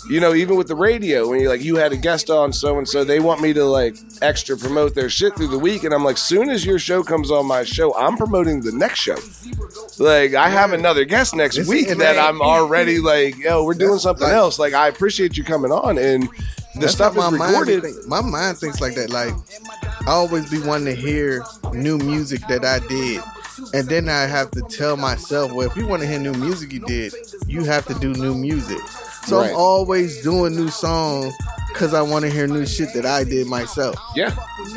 [0.08, 2.78] You know, even with the radio, when you're like, you had a guest on so
[2.78, 5.84] and so, they want me to like extra promote their shit through the week.
[5.84, 9.00] And I'm like, soon as your show comes on my show, I'm promoting the next
[9.00, 9.16] show.
[9.98, 13.98] Like, I have another guest next It's- week that I'm already like, yo, we're doing
[13.98, 14.58] something like- else.
[14.58, 15.98] Like, I appreciate you coming on.
[15.98, 16.28] And
[16.74, 17.82] the That's stuff how is my recorded.
[17.82, 19.10] Mind my mind thinks like that.
[19.10, 19.34] Like
[20.06, 21.42] I always be wanting to hear
[21.72, 23.20] new music that I did.
[23.74, 26.72] And then I have to tell myself, well, if you want to hear new music
[26.72, 27.12] you did,
[27.46, 28.78] you have to do new music.
[29.26, 29.50] So Right.
[29.50, 31.34] I'm always doing new songs
[31.78, 33.94] because I want to hear new shit that I did myself.
[34.16, 34.26] Yeah.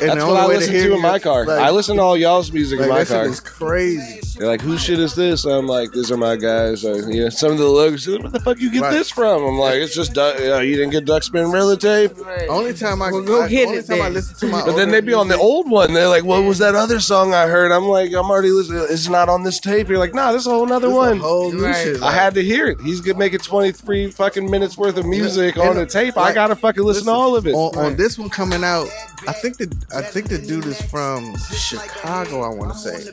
[0.00, 1.44] That's the what only I way to listen hear to in my car.
[1.46, 3.26] like- I listen to all y'all's music Like in my car.
[3.26, 4.20] is crazy.
[4.38, 5.44] They're like, whose shit is this?
[5.44, 6.84] I'm like, these are my guys.
[6.84, 8.92] Or, you know, some of the logos, where the fuck you get Right.
[8.92, 9.42] this from?
[9.44, 12.16] I'm like, it's just, duck, uh, you didn't get Duck Spinrilla tape?
[12.24, 12.48] Right.
[12.48, 14.72] Only time I, Well, go I get only it time I listen to my But
[14.76, 15.92] then older they be on the old one.
[15.92, 17.70] They're like, what was that other song I heard?
[17.72, 18.86] I'm like, I'm already listening.
[18.88, 19.88] It's not on this tape.
[19.88, 21.18] You're like, nah, this is a whole nother This a one.
[21.18, 21.76] whole new Right.
[21.84, 22.02] shit.
[22.02, 22.80] I had to hear it.
[22.80, 26.16] He's gonna make it 23 fucking minutes worth of music And, on a tape.
[26.16, 27.54] I gotta fucking listen, to all of it.
[27.54, 28.88] On, on this one coming out,
[29.26, 32.42] I think the I think the dude is from Chicago.
[32.42, 33.12] I want to say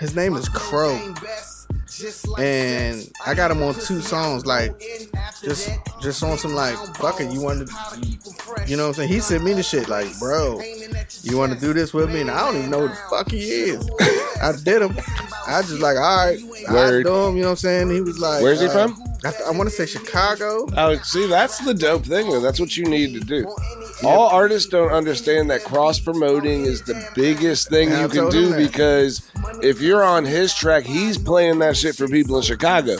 [0.00, 1.14] his name is Crow,
[2.38, 4.46] and I got him on two songs.
[4.46, 4.78] Like
[5.42, 5.70] just
[6.00, 8.08] just on some like fucking you want to,
[8.66, 9.08] you know what I'm saying?
[9.08, 10.60] He sent me the shit like, bro,
[11.22, 12.20] you want to do this with me?
[12.20, 13.90] And I don't even know who the fuck he is.
[14.42, 14.96] I did him.
[15.46, 17.04] I just like, all right, I Word.
[17.04, 17.36] do him.
[17.36, 17.90] You know what I'm saying?
[17.90, 19.11] He was like, Where's he uh, from?
[19.24, 20.66] I, I want to say Chicago.
[20.76, 22.30] Oh, see, that's the dope thing.
[22.30, 22.40] Though.
[22.40, 23.46] That's what you need to do.
[24.04, 28.56] All artists don't understand that cross promoting is the biggest thing Yeah, you can do
[28.56, 29.22] because
[29.62, 32.96] if you're on his track, he's playing that shit for people in Chicago.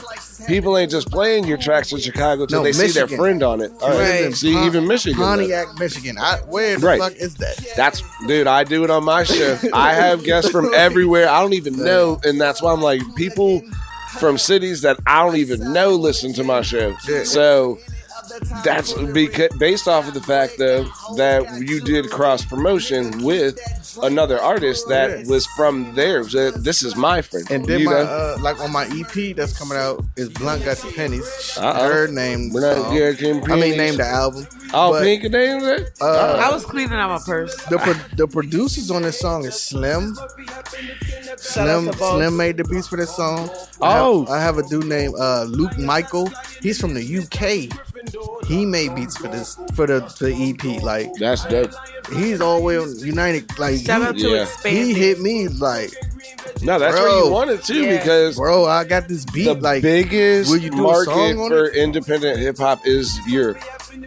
[0.47, 3.61] People ain't just playing your tracks in Chicago till No, they see their friend on
[3.61, 3.71] it.
[3.81, 4.33] All He right.
[4.33, 5.19] See, Pon- even Michigan.
[5.19, 5.25] though.
[5.25, 6.17] Pontiac, Michigan.
[6.17, 6.99] I, where the Right.
[7.01, 7.65] fuck is that?
[7.77, 9.57] That's dude, I do it on my show.
[9.73, 11.29] I have guests from everywhere.
[11.29, 13.61] I don't even know, and that's why I'm like people
[14.19, 16.95] from cities that I don't even know listen to my show.
[17.07, 17.23] Yeah.
[17.23, 17.79] So
[18.63, 20.83] that's because based off of the fact though
[21.17, 23.59] that you did cross promotion with
[24.01, 25.25] another artist that Yeah.
[25.27, 26.27] was from there.
[26.27, 27.45] So this is my friend.
[27.51, 27.99] And then you my know?
[28.03, 31.57] uh, like on my EP that's coming out is Blunt Got Some Pennies.
[31.57, 31.87] Uh-oh.
[31.93, 32.51] Her name.
[32.51, 32.95] We're not song.
[32.95, 34.47] yeah, Kim I mean, name the album.
[34.73, 35.91] Oh, but, Pink named it.
[36.01, 37.55] Uh, I was cleaning out my purse.
[37.65, 40.15] the pro- the producers on this song is Slim.
[41.37, 42.13] Slim out to Boss.
[42.15, 43.49] Slim made the beats for this song.
[43.81, 44.21] I Oh.
[44.25, 46.29] have, I have a dude named uh, Luke Michael.
[46.61, 47.69] He's from the UK.
[48.47, 50.81] He made beats for this for the, for the EP.
[50.83, 51.71] Like That's dope.
[52.13, 53.57] he's all the way on United.
[53.57, 54.41] Like Shout out he, to Yeah.
[54.43, 54.75] Expand.
[54.75, 55.91] he hit me like,
[56.61, 57.05] No, that's Bro.
[57.19, 57.97] what you wanted too Yeah.
[57.97, 59.45] because bro, I got this beat.
[59.45, 63.17] the like biggest will you do a market song on for independent hip hop is
[63.27, 63.59] Europe.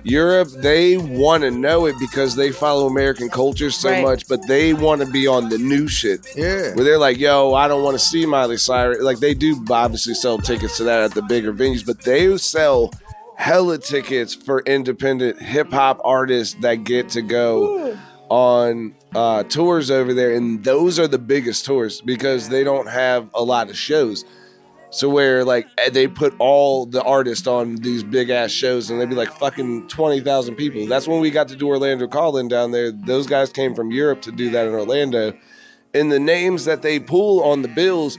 [0.03, 4.03] Europe, they want to know it because they follow American culture so Right.
[4.03, 6.27] much, but they want to be on the new shit.
[6.37, 6.75] yeah.
[6.75, 9.01] Where they're like, yo, I don't want to see Miley Cyrus.
[9.01, 12.91] Like, they do obviously sell tickets to that at the bigger venues, but they sell
[13.37, 17.96] hella tickets for independent hip hop artists that get to go
[18.29, 20.35] on uh, tours over there.
[20.35, 24.25] And those are the biggest tours because they don't have a lot of shows.
[24.90, 29.01] So where like eh, they put all the artists on these big ass shows and
[29.01, 30.87] they'd be like fucking twenty thousand people.
[30.87, 32.90] That's when we got to do Orlando Calling down there.
[32.92, 35.37] Those guys came from Europe to do that in Orlando.
[35.92, 38.18] And the names that they pull on the bills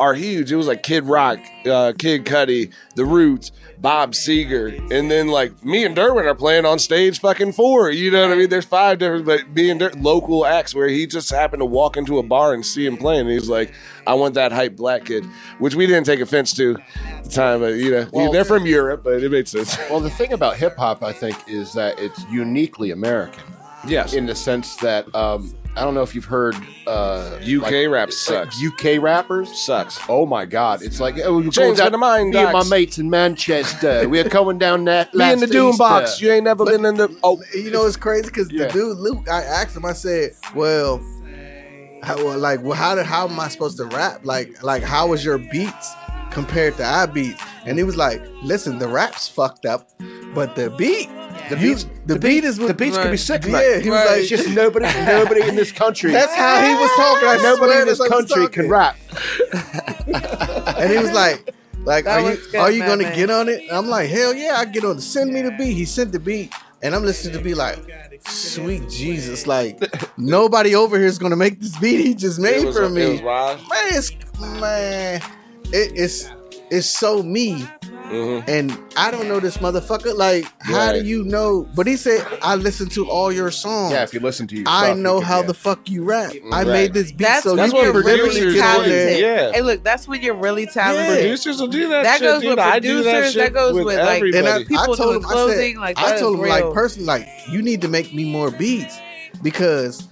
[0.00, 0.50] are huge.
[0.52, 5.64] It was like Kid Rock, uh, Kid Cudi, The Roots, Bob Seger, and then like
[5.64, 7.90] me and Derwin are playing on stage fucking four.
[7.90, 8.48] You know what I mean?
[8.48, 11.96] There's five different, but me and Der- local acts where he just happened to walk
[11.96, 13.22] into a bar and see him playing.
[13.22, 13.72] And he's like,
[14.06, 15.24] "I want that hype black kid,"
[15.58, 16.76] which we didn't take offense to
[17.16, 17.60] at the time.
[17.60, 19.76] But you know, Well- they're from Europe, but it made sense.
[19.90, 23.44] Well, the thing about hip hop, I think, is that it's uniquely American
[23.86, 27.88] yes, in the sense that um, I don't know if you've heard uh, UK like-
[27.88, 28.62] rap like sucks.
[28.62, 29.48] UK rappers.
[29.58, 29.98] sucks.
[30.08, 30.82] Oh my God!
[30.82, 34.08] It's like oh, we're James going down, got mind, me and my mates in Manchester.
[34.08, 35.14] We're coming down that.
[35.14, 35.78] Me in the last Doom Easter.
[35.78, 36.20] box.
[36.20, 37.16] You ain't never But- been in the.
[37.22, 38.66] Oh, You know, it's crazy because Yeah.
[38.66, 39.84] the dude Luke, I asked him.
[39.84, 41.00] I said, "Well,
[42.02, 44.20] how, well, like, well, how did how am I supposed to rap?
[44.24, 45.94] Like, like how was your beats
[46.30, 49.90] compared to our beats?" And he was like, "Listen, the rap's fucked up,
[50.34, 51.08] but the beat,
[51.50, 53.18] The you- beats- the, beat is what The beats could be Right.
[53.18, 53.80] sick, Yeah, man.
[53.82, 54.10] he was Right.
[54.10, 56.10] like, It's just nobody, nobody in this country.
[56.12, 57.28] That's how he was talking.
[57.28, 58.96] I nobody in this that's how he was country can rap.
[60.78, 63.16] And he was like, like, That are you good, are you man, gonna man.
[63.16, 63.62] get on it?
[63.62, 65.00] And I'm like, hell yeah, I get on it.
[65.00, 65.72] Send me the beat.
[65.74, 66.52] He sent the beat.
[66.82, 67.78] and I'm listening to be like,
[68.28, 69.80] sweet Jesus, like
[70.18, 72.90] nobody over here is gonna make this beat he just made It was- for it
[72.90, 73.12] me.
[73.12, 73.58] was wild.
[73.68, 74.12] man, it's
[74.60, 75.20] man,
[75.72, 76.30] it, it's
[76.70, 77.66] it's so me.
[78.10, 78.44] Mhm.
[78.48, 80.16] And I don't know this motherfucker.
[80.16, 81.02] Like, how Right.
[81.02, 81.68] do you know?
[81.74, 83.92] But he said, I listened to all your songs.
[83.92, 85.46] Yeah, if you listen to your I stuff, know can- how yeah.
[85.46, 86.32] the fuck you rap.
[86.52, 86.66] I Right.
[86.66, 88.54] made this beat That's, so That's you what can producers really literally do.
[88.54, 88.92] get talented.
[88.92, 89.18] there.
[89.46, 89.52] Yeah.
[89.52, 91.18] Hey, look, that's when you're really talented.
[91.18, 92.02] Producers will do that.
[92.04, 92.50] That shit, goes dude.
[92.50, 94.38] with I do that producers, shit that goes with, like, everybody.
[94.38, 96.72] And I, People I told doing him, I said, like, I told is him, like
[96.72, 98.96] personally, like you need to make me more beats
[99.42, 100.02] because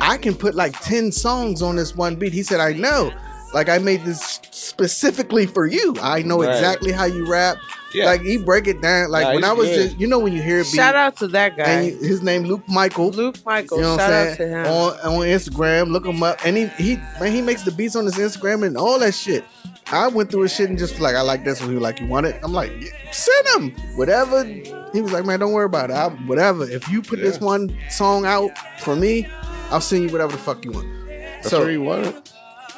[0.00, 2.32] I can put like ten songs on this one beat.
[2.32, 3.12] He said, I know.
[3.54, 5.94] Like I made this specifically for you.
[6.00, 6.50] I know Right.
[6.54, 7.56] exactly how you rap.
[7.94, 8.06] Yeah.
[8.06, 9.10] Like he break it down.
[9.10, 9.88] Like Nah, when I was good.
[9.88, 12.22] just, you know, when you hear beat, Shout out to that guy, and he- his
[12.22, 13.10] name Luke Michael.
[13.10, 13.76] Luke Michael.
[13.78, 14.50] You know what I'm out to saying?
[14.50, 14.66] him.
[14.66, 18.06] On on Instagram, look him up, and he he man he makes the beats on
[18.06, 19.44] his Instagram and all that shit.
[19.90, 21.68] I went through his shit and just like I like this one.
[21.68, 22.40] He was like, you want it?
[22.42, 24.42] I'm like, yeah, send him whatever.
[24.44, 25.94] He was like, man, don't worry about it.
[25.94, 26.64] I, whatever.
[26.64, 29.26] If you put this one song out for me,
[29.70, 30.88] I'll send you whatever the fuck you want.
[31.08, 32.32] That's so where you want it.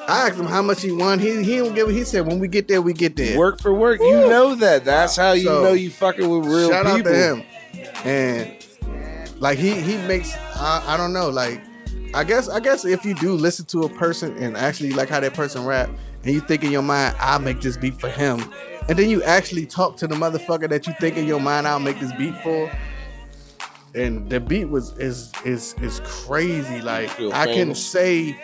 [0.09, 1.19] I asked him how much he won.
[1.19, 1.89] He he don't give.
[1.89, 1.93] it.
[1.95, 3.39] He said when we get there, we get there.
[3.39, 4.01] Work for work.
[4.01, 4.85] You know that.
[4.85, 6.99] That's how you So, know you fucking with real Shout people.
[6.99, 7.43] out to him.
[8.05, 8.57] And
[9.41, 11.61] like he he makes I, I don't know like
[12.15, 15.21] I guess I guess if you do listen to a person and actually like how
[15.21, 15.89] that person rap
[16.23, 18.53] and you think in your mind I'll make this beat for him
[18.89, 21.81] and then you actually talk to the motherfucker that you think in your mind I'll
[21.81, 22.71] make this beat for
[23.95, 28.37] and the beat was is is is crazy like I can say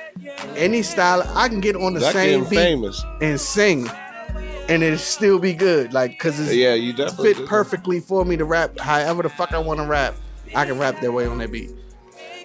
[0.56, 3.02] any style I can get on the That same beat famous.
[3.20, 3.88] and sing
[4.68, 8.36] and it still be good like cuz it's Yeah, you definitely fit perfectly for me
[8.36, 10.14] to rap however the fuck I want to rap.
[10.54, 11.70] I can rap that way on that beat.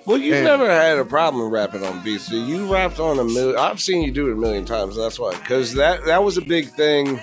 [0.06, 2.28] Well, And- never had a problem rapping on beats.
[2.28, 3.58] So you rapped on a million.
[3.58, 4.96] I've seen you do it a million times.
[4.96, 7.20] That's why, because that that was a big thing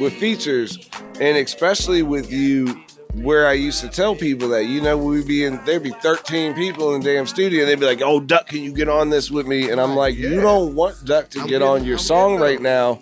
[0.00, 0.78] with features,
[1.20, 2.80] and especially with you.
[3.22, 6.54] Where I used to tell people that you know we'd be in there'd be 13
[6.54, 9.10] people in the damn studio and they'd be like, "Oh, Duck, can you get on
[9.10, 11.84] this with me?" And I'm like, "You don't want Duck to I'm get getting- on
[11.84, 13.00] your I'm song right now."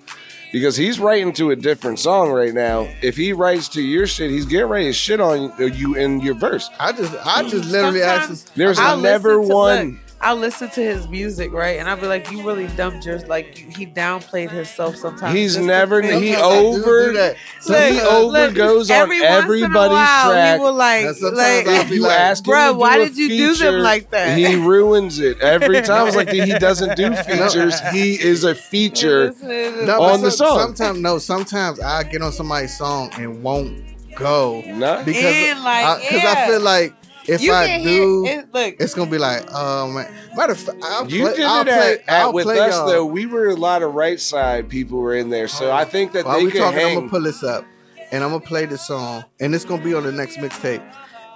[0.52, 2.88] Because he's writing to a different song right now.
[3.02, 6.35] If he writes to your shit, he's getting ready to shit on you in your
[6.35, 6.70] verse.
[6.81, 8.52] I just I just mm, literally asked Sometimes him.
[8.57, 10.00] There's I'll never listen to- one.
[10.16, 13.26] Look, I'll listen to his music, right, and I'll be like, "You really dumped yours."
[13.26, 15.35] Like you, he downplayed himself sometimes.
[15.35, 16.22] He's just never- fit.
[16.22, 17.31] he Sometimes I over- do that.
[17.31, 20.59] Look, Sometimes- He overgoes on every once in a everybody's while, track.
[20.59, 22.96] He will like, And like I'll be you like, ask him Bruh, to do why
[22.96, 24.38] a did you do them like that?
[24.38, 26.00] He ruins it every time.
[26.00, 27.79] I was like, he doesn't do features.
[27.92, 29.35] He is a feature.
[29.42, 30.59] no, on but the song.
[30.61, 33.83] Sometimes no, sometimes I get on somebody's song and won't
[34.16, 35.02] go Nah.
[35.02, 36.35] because And, like, because yeah.
[36.37, 36.94] I feel like
[37.28, 38.54] if you I do, hear it.
[38.54, 40.12] Look, it's gonna be like, oh man.
[40.36, 42.58] Matter of fact, I'll You play, did I'll it play, at, at I'll with play
[42.60, 42.86] us y'all.
[42.88, 43.06] though.
[43.06, 46.24] We were a lot of right side people were in there, so I think that
[46.24, 47.64] While they we could talking, I'm gonna pull this up
[48.12, 50.82] and I'm gonna play this song, and it's gonna be on the next mixtape.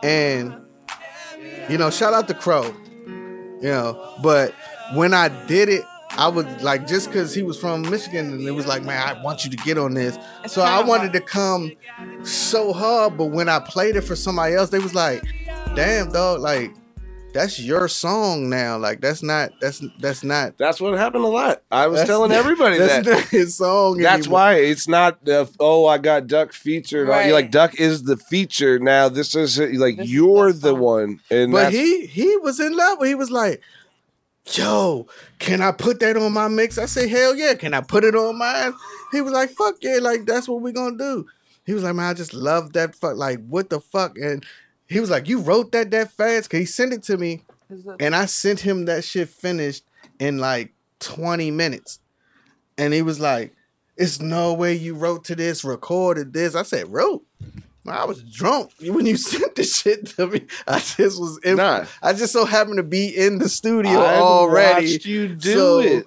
[0.02, 0.54] And
[1.68, 2.74] you know, shout out to Crow,
[3.06, 4.14] you know.
[4.22, 4.54] But
[4.94, 8.50] when I did it, I was like, just because he was from Michigan, and it
[8.50, 10.18] was like, man, I want you to get on this.
[10.44, 11.70] It's so I kinda wanted to come
[12.24, 15.22] so hard, but when I played it for somebody else, they was like,
[15.74, 16.72] damn, dog, like.
[17.32, 18.78] That's your song now.
[18.78, 19.52] Like that's not.
[19.60, 20.58] That's that's not.
[20.58, 21.62] That's what happened a lot.
[21.70, 23.06] I was telling not- everybody that's that.
[23.06, 23.98] not his song.
[23.98, 24.34] That's anymore.
[24.40, 27.08] why it's not the oh I got Duck featured.
[27.10, 29.08] on You're like Duck is the feature now.
[29.10, 30.80] This is like This you're the the song.
[30.80, 32.98] one, and But he he was in love.
[33.04, 33.62] He was like,
[34.54, 35.06] "Yo,
[35.38, 38.16] can I put that on my mix?" I said, "Hell yeah!" Can I put it
[38.16, 38.74] on mine?
[39.12, 41.26] He was like, "Fuck yeah!" Like that's what we gonna do.
[41.66, 43.16] He was like, "Man, I just love that fuck.
[43.16, 44.44] Like what the fuck?" And
[44.90, 47.44] he was like, "You wrote that that fast?" Cause he sent it to me,
[48.00, 49.84] and I sent him that shit finished
[50.18, 52.00] in like twenty minutes,
[52.76, 53.54] and he was like,
[53.96, 57.24] "It's no way you wrote to this, recorded this." I said, "Wrote."
[57.88, 60.46] I was drunk when you sent the shit to me.
[60.68, 61.86] I just was in, Nah.
[62.02, 64.92] I just so happened to be in the studio I've already.
[64.92, 66.06] watched you do so it.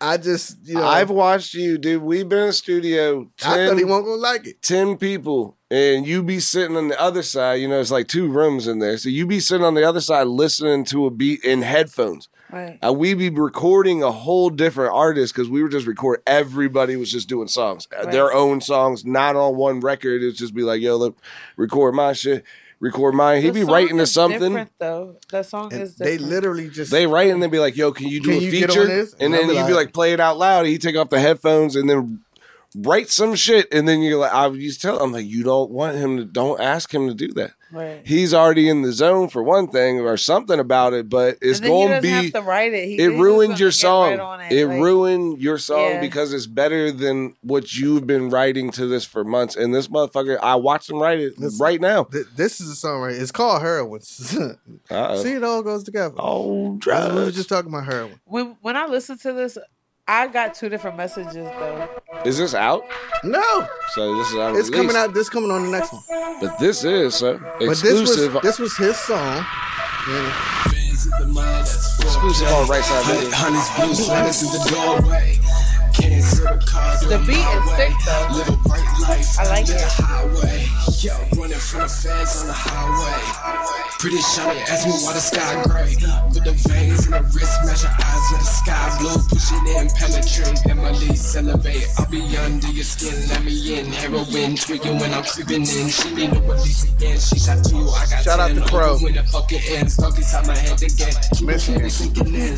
[0.00, 2.02] I just, you know, I've watched you, dude.
[2.02, 4.62] We've been in the studio I thought he 10, wasn't gonna like it.
[4.62, 7.60] 10 people, and you be sitting on the other side.
[7.60, 8.96] You know, it's like two rooms in there.
[8.96, 12.28] So you be sitting on the other side listening to a beat in headphones.
[12.50, 12.78] right.
[12.82, 16.22] And we be recording a whole different artist because we were just record.
[16.26, 18.12] Everybody was just doing songs, uh, Right.
[18.12, 20.22] their own songs, not on one record.
[20.22, 21.18] It's just be like, yo, look,
[21.56, 22.42] record my shit,
[22.80, 23.42] record mine.
[23.42, 24.66] He'd The be writing to something.
[24.78, 25.16] though.
[25.30, 28.08] That song And is they literally just They write and they'd be like, "Yo, can
[28.08, 29.12] you do Can a you get on feature?" this?
[29.14, 31.20] And And then you'd be like- like, "Play it out loud." He'd take off the
[31.20, 32.20] headphones and then
[32.76, 35.70] write some shit, and then you're like, I used to tell I'm like, you don't
[35.70, 37.52] want him to, don't ask him to do that.
[37.72, 38.00] Right.
[38.04, 41.68] He's already in the zone for one thing or something about it, but it's and
[41.68, 42.08] then he going to be.
[42.08, 42.84] have to write it.
[42.88, 44.10] He, it ruined your song.
[44.10, 46.00] right on it like- ruined your song Yeah.
[46.00, 49.54] because it's better than what you've been writing to this for months.
[49.54, 51.64] And this motherfucker, I watched him write it Listen.
[51.64, 52.04] right now.
[52.04, 53.14] Th- This is a song right.
[53.14, 54.00] It's called heroin.
[54.00, 54.34] See,
[54.88, 56.14] it all goes together.
[56.18, 56.92] Oh, we
[57.24, 58.18] were just talking about heroin.
[58.24, 59.56] When when I listen to this,
[60.10, 61.88] I got two different messages though.
[62.24, 62.84] Is this out?
[63.22, 64.56] No, So this is out.
[64.56, 65.14] it's coming out.
[65.14, 66.02] This coming on the next one.
[66.40, 68.34] But this is so But this exclusive.
[68.34, 69.46] was this was his song.
[70.08, 70.32] And
[71.60, 73.04] exclusive on right side.
[73.06, 73.30] Video.
[73.32, 75.38] Honey's blue sliding through the doorway.
[76.66, 78.36] Cancel the car, The beat is sick though.
[78.36, 79.38] Live a bright life.
[79.38, 79.80] I like live it.
[79.80, 80.66] the highway.
[81.00, 83.80] Yo, running from the feds on the highway.
[84.00, 85.96] Pretty shawty ask me why the sky gray.
[86.32, 89.16] With the veins in the wrist, match your eyes with the sky blue.
[89.28, 91.86] Push it in, penetrate, then my lease elevate.
[91.98, 93.92] I'll be under your skin, let me in.
[93.92, 95.88] Heroin tweaking when I'm creeping in.
[95.88, 97.18] She need no release again.
[97.20, 98.98] She shot two, I got Shout out 10 to over Crow.
[99.00, 101.12] When the fucking ends, stuck inside my head again.
[101.36, 101.78] Keep it Michigan.
[101.80, 102.56] really sinking in.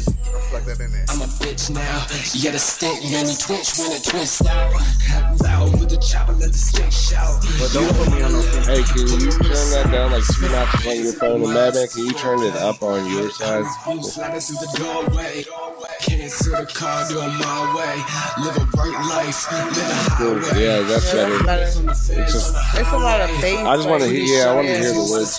[0.50, 1.06] plug that in there.
[1.10, 2.06] I'm a bitch now.
[2.34, 4.72] Yeah, the stink, man, he twitch when it twist out.
[5.42, 7.40] Loud with the chopper, let the stick shout.
[7.58, 8.40] But don't put me on no.
[8.64, 11.42] Hey, can you turn that down like two notches on your phone?
[11.44, 13.64] And Madman, can you turn it up on your side?
[13.84, 15.44] Blue sliding through the doorway.
[16.00, 17.96] Cancel the car, do it my way.
[18.44, 20.40] Live a bright life, live a Cool.
[20.40, 20.62] highway.
[20.64, 21.38] Yeah, that's better.
[21.38, 21.70] that's better.
[21.72, 23.58] From the feds just- It's a lot of bass.
[23.58, 24.24] I just want to hear.
[24.24, 25.38] Yeah, I want to hear the Ask me why words.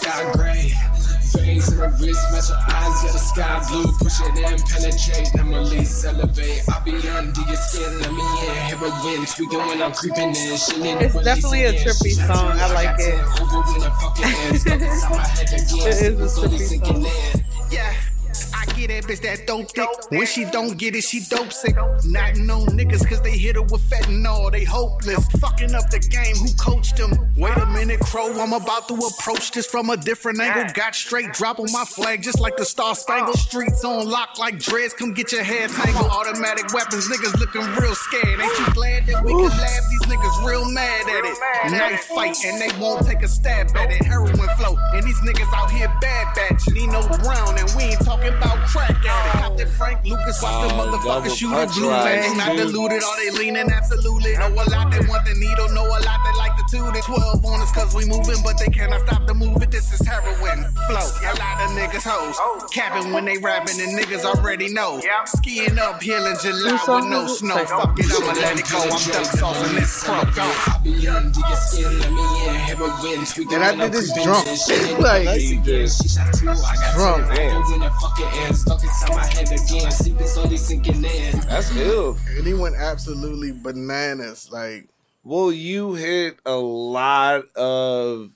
[1.74, 1.98] Sky gray.
[1.98, 3.92] Veins in the wrist, match your eyes, yeah, the sky blue.
[3.98, 6.62] Push it in, penetrate, then release, elevate.
[6.70, 8.56] I'll be under your skin, let me in.
[8.70, 10.98] Heroin tweaking when I'm creeping in.
[11.02, 12.58] It's definitely a trippy song.
[12.60, 13.18] I like it.
[13.18, 14.62] 10 over when the fucking ends.
[14.62, 15.74] Stuck inside my head again.
[15.84, 17.44] It is a trippy song.
[17.72, 18.13] Yeah.
[18.54, 19.88] I get that bitch that dope dick.
[20.10, 21.76] When she don't get it, she dope sick.
[22.06, 24.52] Not no niggas, cause they hit her with fentanyl.
[24.52, 25.26] They hopeless.
[25.40, 27.12] Fucking up the game, who coached them?
[27.36, 28.34] Wait a minute, Crow.
[28.40, 30.72] I'm about to approach this from a different angle.
[30.74, 33.38] Got straight, drop on my flag just like the Star Spangled.
[33.38, 34.94] Streets on lock like dreads.
[34.94, 36.10] Come get your hair tangled.
[36.10, 38.40] Automatic weapons, niggas looking real scared.
[38.40, 39.84] Ain't you glad that we can laugh?
[39.90, 41.72] These niggas real mad at it.
[41.72, 44.04] Knife fight, and they won't take a stab at it.
[44.04, 46.74] Heroin flow, and these niggas out here bad batching.
[46.74, 49.40] Nino Brown, and we ain't talking about crack at it.
[49.42, 52.38] Cop that Frank Lucas, watch the Oh, motherfuckers shoot a blue punchlines.
[52.38, 52.72] Not dude.
[52.72, 53.70] diluted, are they leaning?
[53.72, 54.34] Absolutely.
[54.38, 55.70] Know a lot, they want the needle.
[55.74, 56.86] Know a lot, they like the two.
[56.92, 59.72] They 12 on us, cause we moving, but they cannot stop the movement.
[59.72, 61.08] This is heroin flow.
[61.28, 62.38] A lot of niggas hoes.
[62.72, 65.02] Capping when they rapping, and niggas already know.
[65.26, 67.58] Skiing up hill in July song with no snow.
[67.66, 68.80] Fuck it, I'ma let it go.
[68.80, 70.44] I'm duck saucing this front go.
[70.68, 72.56] I'll be under your skin, let me in.
[72.56, 74.48] Heroin tweaking And I when I'm did this creeping drunk.
[74.48, 74.56] in.
[74.64, 75.86] She need Like, release you again.
[75.86, 77.28] just She shot two, I got drunk.
[77.36, 77.82] 10
[78.18, 78.28] Damn.
[78.28, 78.62] over when the fucking ends.
[78.62, 79.92] Stuck inside my head again.
[79.92, 81.40] Sleeping slowly sinking in.
[81.42, 82.18] That's ill.
[82.38, 84.50] and he went absolutely bananas.
[84.52, 84.88] Like
[85.24, 88.32] Well, you hit a lot of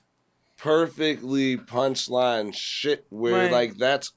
[0.56, 3.52] perfectly punchline shit where Right.
[3.52, 4.12] like that's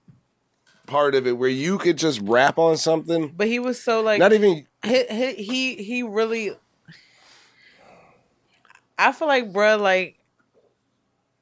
[0.88, 3.34] part of it where you could just rap on something.
[3.36, 6.52] But he was so like Not even he he he, he really.
[8.98, 10.18] I feel like, bruh, like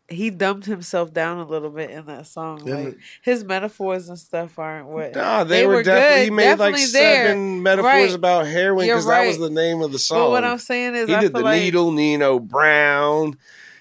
[0.10, 2.58] he dumbed himself down a little bit in that song.
[2.66, 3.00] Didn't Like it?
[3.22, 5.16] his metaphors and stuff aren't what.
[5.16, 7.26] Nah, they, were, definitely he made like definitely there.
[7.28, 8.14] seven metaphors Right.
[8.14, 10.18] about heroin because that was the name of the song.
[10.26, 13.38] But what I'm saying is, he I did the like needle, Nino Brown.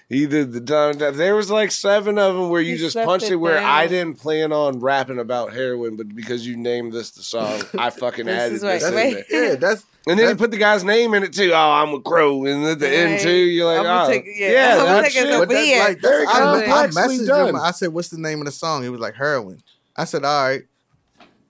[0.09, 1.15] He did the dun, dun.
[1.17, 3.33] There was like seven of them where you He just slept punched it.
[3.33, 7.21] it Where I didn't plan on rapping about heroin, but because you named this the
[7.21, 8.91] song, I fucking This added is this right.
[8.91, 9.25] in Right.
[9.29, 9.49] there.
[9.51, 11.51] yeah, that's And then he That- put the guy's name in it too.
[11.53, 13.21] Oh, I'm a Crow, and at the end Right.
[13.21, 15.31] too, you're like, I'ma oh, take- yeah, I'ma that take it shit.
[15.31, 15.83] up But that's Yeah.
[15.83, 17.49] like Very that's, I, I complexly messaged done.
[17.49, 17.55] him.
[17.57, 19.61] I said, "What's the name of the song?" He was like, "Heroin."
[19.95, 20.63] I said, "All right."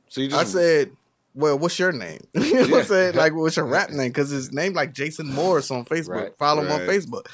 [0.09, 0.91] So you I just said,
[1.33, 2.83] "Well, what's your name?" you know what I'm Yeah.
[2.83, 3.15] saying?
[3.15, 4.09] Like, what's your rap name?
[4.09, 6.09] Because his name like Jason Morris on Facebook.
[6.09, 6.89] Right, Follow him on right.
[6.89, 7.25] Facebook.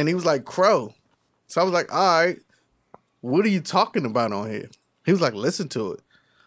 [0.00, 0.94] And he was like, "Crow."
[1.46, 2.38] So I was like, "All right,
[3.20, 4.68] what are you talking about on here?"
[5.04, 6.00] He was like, "Listen to it."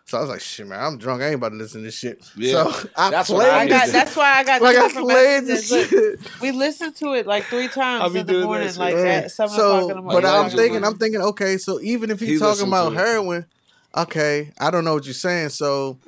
[0.05, 1.21] So I was like, "Shit, man, I'm drunk.
[1.21, 2.63] I ain't about to listen to this shit." Yeah.
[2.71, 3.91] So I That's what played I I got, it.
[3.91, 6.19] that's why I got like I different played this shit.
[6.41, 9.07] We listened to it like three times in the morning, like shit.
[9.07, 10.21] at seven so, o'clock in the morning.
[10.21, 13.45] but I'm thinking, I'm thinking, okay, so even if He he's talking about heroin,
[13.95, 15.49] okay, I don't know what you're saying.
[15.49, 15.99] So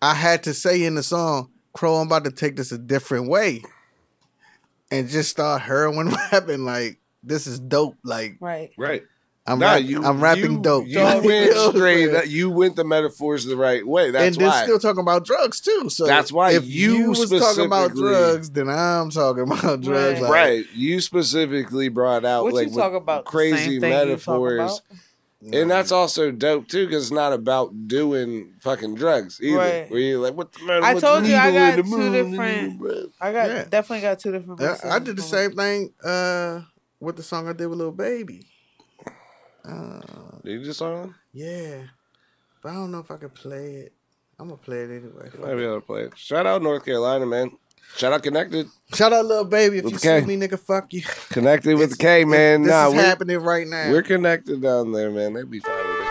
[0.00, 3.28] I had to say in the song, Crow, I'm about to take this a different
[3.28, 3.62] way.
[4.90, 7.96] And just start heroin rapping like this is dope.
[8.02, 8.70] Like right.
[8.76, 9.02] right.
[9.46, 10.86] I'm Nah, rap- you, I'm rapping you, dope.
[10.86, 12.10] You know went straight.
[12.12, 12.30] saying?
[12.30, 14.10] You went the metaphors the right way.
[14.10, 14.62] That's and then why.
[14.64, 15.88] still talking about drugs too.
[15.88, 20.20] So That's why if you you, was talking about drugs, then I'm talking about drugs.
[20.20, 20.22] Right.
[20.22, 20.64] Like, right.
[20.74, 23.24] You specifically brought out What like you talk about?
[23.24, 24.60] Crazy same you talk metaphors.
[24.60, 24.80] about?
[25.42, 29.56] And that's also dope too, because it's not about doing fucking drugs either.
[29.56, 29.90] Right.
[29.90, 30.84] Where you like, what the matter?
[30.84, 33.64] I told you I got two different- I got Yeah.
[33.64, 34.60] definitely got two different.
[34.60, 36.60] Yeah, I did the same thing uh,
[37.00, 38.46] with the song I did with Little Baby.
[39.64, 40.00] Uh,
[40.44, 41.14] Did you just on?
[41.32, 41.82] yeah,
[42.62, 43.92] but I don't know if I could play it.
[44.38, 45.28] I'm gonna play it anyway.
[45.38, 46.16] Might be able to play it.
[46.16, 47.50] Shout out North Carolina, man.
[47.96, 48.68] Shout out Connected.
[48.94, 49.78] Shout out, Little Baby.
[49.78, 50.20] If With you the K.
[50.20, 51.02] see me, nigga, fuck you.
[51.30, 52.62] Connected with It's- the K, man.
[52.62, 53.90] This nah, is we're, happening right now.
[53.90, 55.34] we're connected down there, man.
[55.34, 56.06] They'd be fine with it.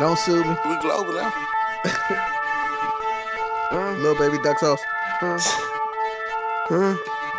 [0.00, 0.56] Don't sue me.
[0.66, 1.32] We global now.
[4.00, 4.80] Little Baby Duck Sauce.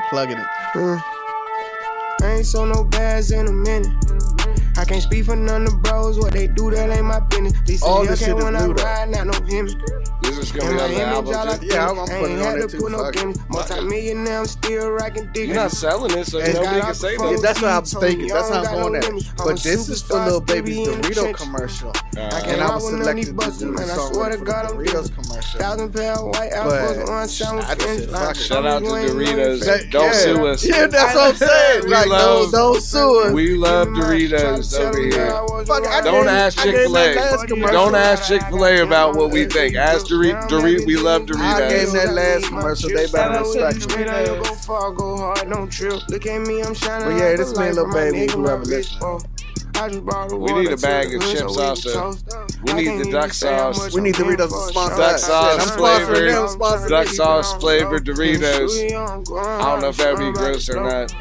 [0.10, 0.46] Plugging it.
[2.22, 3.88] I ain't saw no bags in a minute.
[4.78, 6.18] I can't speak for none of the bros.
[6.20, 7.54] What they do, that ain't my business.
[7.66, 8.84] They say, All yeah, this shit okay, is when I new, though.
[8.84, 9.68] ride, not no him.
[10.46, 12.46] This gonna And be my on the image, all Just, yeah, I'm, I'm putting it
[12.46, 12.82] on there to too.
[12.82, 15.48] put no Fuck Multi-millionaire, I'm still rocking dick.
[15.48, 17.34] You're not selling it, so And- nobody got can say the Yeah, phone.
[17.36, 17.41] that.
[17.41, 18.28] that's what I'm Told thinking.
[18.28, 19.32] That's how I'm y'all going at it.
[19.38, 21.91] But this is for superstar, Lil Baby's be in the Dorito commercial.
[22.18, 24.38] I uh, And I was with none of selected to do the song for to
[24.38, 25.60] the Doritos commercial.
[25.60, 28.38] Thousand pound white But on sound I just said.
[28.38, 29.66] Shout out to Doritos.
[29.66, 30.66] That- Don't sue us.
[30.66, 31.84] Yeah, that's what I'm saying.
[31.86, 33.34] We Like, love- don't, don't sue us.
[33.34, 35.66] We love Doritos over here.
[35.66, 37.16] Fuck, I Don't ask Chick Fil A.
[37.72, 39.76] Don't ask Chick Fil A about what we think.
[39.76, 40.35] Ask Dorito.
[40.44, 40.86] Dorito.
[40.86, 41.40] We love Dorit.
[41.40, 42.90] I gave that last commercial.
[42.90, 46.08] They better respect out, go far, go hard, don't trip.
[46.10, 47.10] Look at me, I'm shining.
[47.10, 49.20] But yeah, this a me and light Lil from my Baby, whoever wrist, oh.
[49.78, 52.14] I just brought the We need a bag of hood, chips we also.
[52.66, 53.94] We need the duck sauce.
[53.94, 54.98] We need I'm Doritos paying to sponsor.
[54.98, 55.62] Duck sauce shit.
[55.62, 58.72] I'm sponsoring flavored- Duck sauce flavored Doritos.
[58.82, 61.12] I don't know if that'd be gross or not.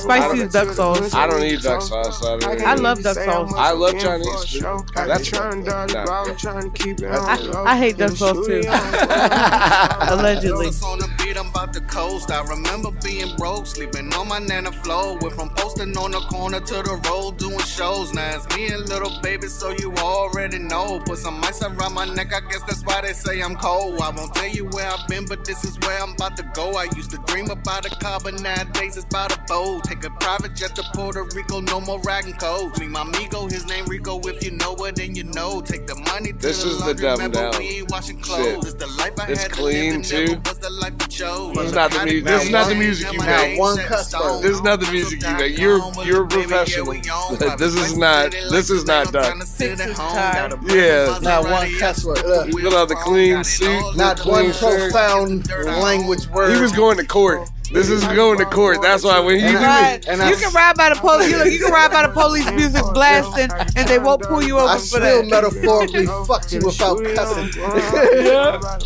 [0.00, 1.14] Spicy duck sauce.
[1.14, 2.22] I don't eat duck sauce.
[2.24, 3.52] I, I love duck sauce.
[3.56, 4.88] I love Chinese food.
[4.94, 8.62] That's trying to I'm trying to keep it I, hate duck sauce too.
[10.12, 10.66] Allegedly.
[10.66, 12.30] Girls on the beat, I'm about to coast.
[12.30, 15.16] I remember being broke, sleeping on my nana flow.
[15.20, 18.12] Went from posting on the corner to the road doing shows.
[18.14, 21.00] Now it's me and little baby, so you already know.
[21.00, 24.00] Put some ice around my neck, I guess that's why they say I'm cold.
[24.00, 26.72] I won't tell you where I've been, but this is where I'm about to go.
[26.72, 29.84] I used to dream about a car, but nowadays it's about a boat.
[29.84, 32.78] Take a private jet to Puerto Rico, no more riding codes.
[32.80, 34.18] Me, my amigo, his name Rico.
[34.20, 35.60] If you know it, then you know.
[35.60, 38.22] Take the money to This the is the laundry, dumbed remember down we ain't washing
[38.22, 38.58] shit.
[38.58, 40.26] It's the life I It's had to clean, live too.
[40.26, 41.54] never was the life I chose.
[41.56, 43.58] This is not the mu- this is not the music you make.
[43.58, 43.76] One.
[43.76, 45.58] This is not the music you make.
[45.58, 46.94] You're you're a professional.
[47.58, 49.44] This is not this is not done.
[49.44, 50.54] Six is tired.
[50.66, 51.18] Yeah.
[51.20, 52.18] Not one cuss word.
[52.18, 52.52] Ugh.
[52.52, 56.54] Fill out the clean suit, Not one profound language word.
[56.54, 57.50] He was going to court.
[57.70, 58.80] This is going to court.
[58.82, 59.94] That's why when you do Right.
[59.96, 61.30] it, And I- you can ride by the police.
[61.30, 64.68] You, you can ride by the police music blasting, and they won't pull you over
[64.68, 65.26] I for still that.
[65.30, 67.50] metaphorically fucked you without cussing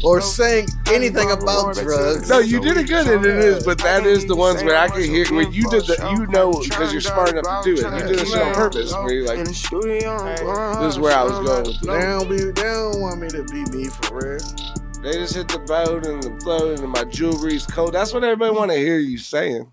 [0.04, 2.28] or saying anything about drugs.
[2.28, 3.64] No, you did it good, and it is.
[3.64, 5.92] But that is the ones where I can hear when you did the.
[6.12, 7.92] You know, because you're smart enough to do it.
[7.92, 8.92] You did this on purpose.
[8.92, 12.36] Where you're like, this this is where I was going with They don't be.
[12.38, 14.81] They don't want me to be me for real.
[15.02, 17.92] They just hit the boat and the float and my jewelry's cold.
[17.94, 19.72] That's what everybody want to hear you saying.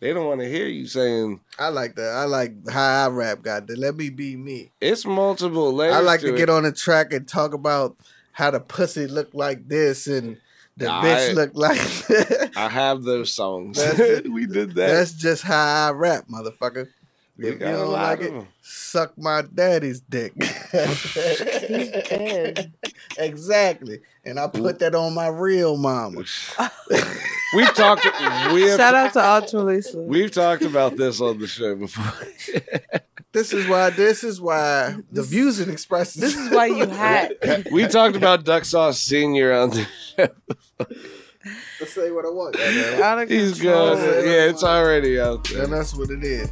[0.00, 2.14] They don't want to hear you saying I like that.
[2.14, 3.42] I like how I rap.
[3.42, 4.70] God, let me be me.
[4.80, 5.94] it's multiple layers.
[5.96, 7.96] I like to to get on the track and talk about
[8.32, 10.38] how the pussy look like this and
[10.78, 12.56] the Nah, bitch I- look like.
[12.56, 13.78] I have those songs.
[14.30, 14.86] We did that.
[14.94, 16.88] That's just how I rap, motherfucker.
[17.38, 18.48] We If you got don't like it, them.
[18.62, 20.32] suck my daddy's dick.
[20.72, 22.72] dead.
[23.18, 24.00] exactly.
[24.24, 26.18] And I put that on my real mama.
[27.54, 28.04] We've talked.
[28.52, 29.98] We have, Shout out to Ultra Lisa.
[29.98, 32.04] We've talked about this on the show before.
[33.32, 33.90] This is why.
[33.90, 36.22] This is why the views and expressions.
[36.22, 37.68] This is why you had.
[37.70, 39.86] we talked about Duck Sauce Senior on the.
[40.16, 40.28] show.
[41.80, 42.54] Let's say what I want.
[42.98, 43.98] goddamn He's good.
[44.26, 45.64] Yeah, it's already out there.
[45.64, 46.50] And that's what it is.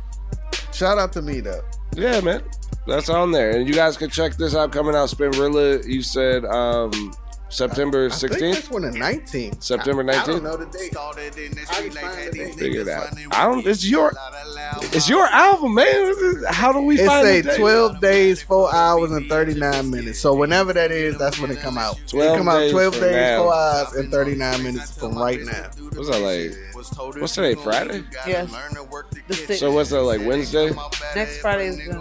[0.72, 1.62] Shout out to me though.
[1.94, 2.42] Yeah, man.
[2.86, 3.50] That's on there.
[3.56, 5.08] And you guys can check this out coming out.
[5.08, 7.12] Spinrilla, you said um
[7.48, 8.38] September I think 16th?
[8.54, 9.62] this one the 19th.
[9.62, 10.26] September I, I 19th?
[10.26, 12.54] don't know the date.
[12.58, 13.08] Figure it out.
[13.32, 14.12] I don't it's your
[14.92, 16.12] it's your album, man.
[16.48, 20.18] How do we It find say the 12 days, 4 hours, and 39 minutes.
[20.18, 21.98] So whenever that is, that's when it come out.
[22.08, 25.40] 12 it come out days 12 from days, 4 hours, and 39 minutes from right
[25.40, 25.70] now.
[25.94, 26.52] What's that like?
[26.76, 28.04] What's today, Friday?
[28.26, 28.50] Yes.
[29.28, 29.60] The sixth.
[29.60, 30.70] So what's that like Wednesday?
[31.14, 31.94] Next Friday is the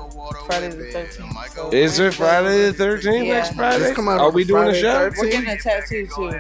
[0.48, 1.56] Friday the 13th.
[1.56, 3.34] So Is it Friday the 13th Yeah.
[3.36, 3.80] next Friday?
[3.80, 5.10] Just come out Are we doing a show?
[5.10, 5.18] 13th.
[5.18, 6.32] We're getting a tattoo too.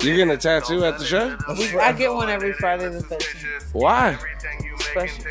[0.00, 1.36] You're getting a tattoo at the show?
[1.58, 3.74] We, I get one every Friday the 13th.
[3.74, 4.16] Why?
[4.78, 5.24] Special.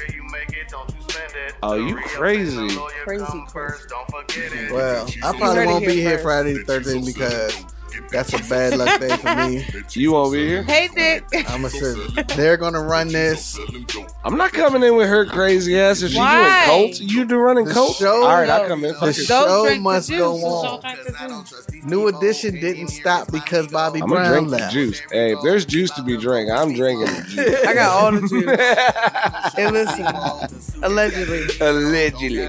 [1.64, 2.68] Oh, you crazy.
[3.04, 4.72] Crazy, crazy.
[4.72, 6.20] Well, I probably won't be here here.
[6.20, 7.66] Friday the 13th because
[8.12, 9.66] That's a bad luck day for me.
[9.92, 10.64] You won't be here.
[10.64, 11.24] Hey Nick.
[11.50, 11.94] I'm gonna say
[12.36, 13.58] they're gonna run this.
[14.24, 16.02] I'm not coming in with her crazy ass.
[16.02, 16.66] If she Why?
[16.66, 17.98] doing Colts, you do running The Colts.
[18.00, 18.94] show- All right, I'll come in.
[18.94, 19.28] The Fuck it.
[19.28, 20.18] Don't show drink the must juice.
[20.18, 20.82] go on.
[20.82, 21.84] drink the juice.
[21.86, 24.74] New edition didn't stop because Bobby I'm gonna Brown drink the left.
[24.74, 25.02] juice.
[25.12, 27.64] Hey, if there's juice to be drank, I'm drinking the juice.
[27.68, 29.54] I got all the juice.
[29.56, 30.06] Hey, listen.
[30.84, 31.46] Allegedly.
[31.62, 32.48] Allegedly.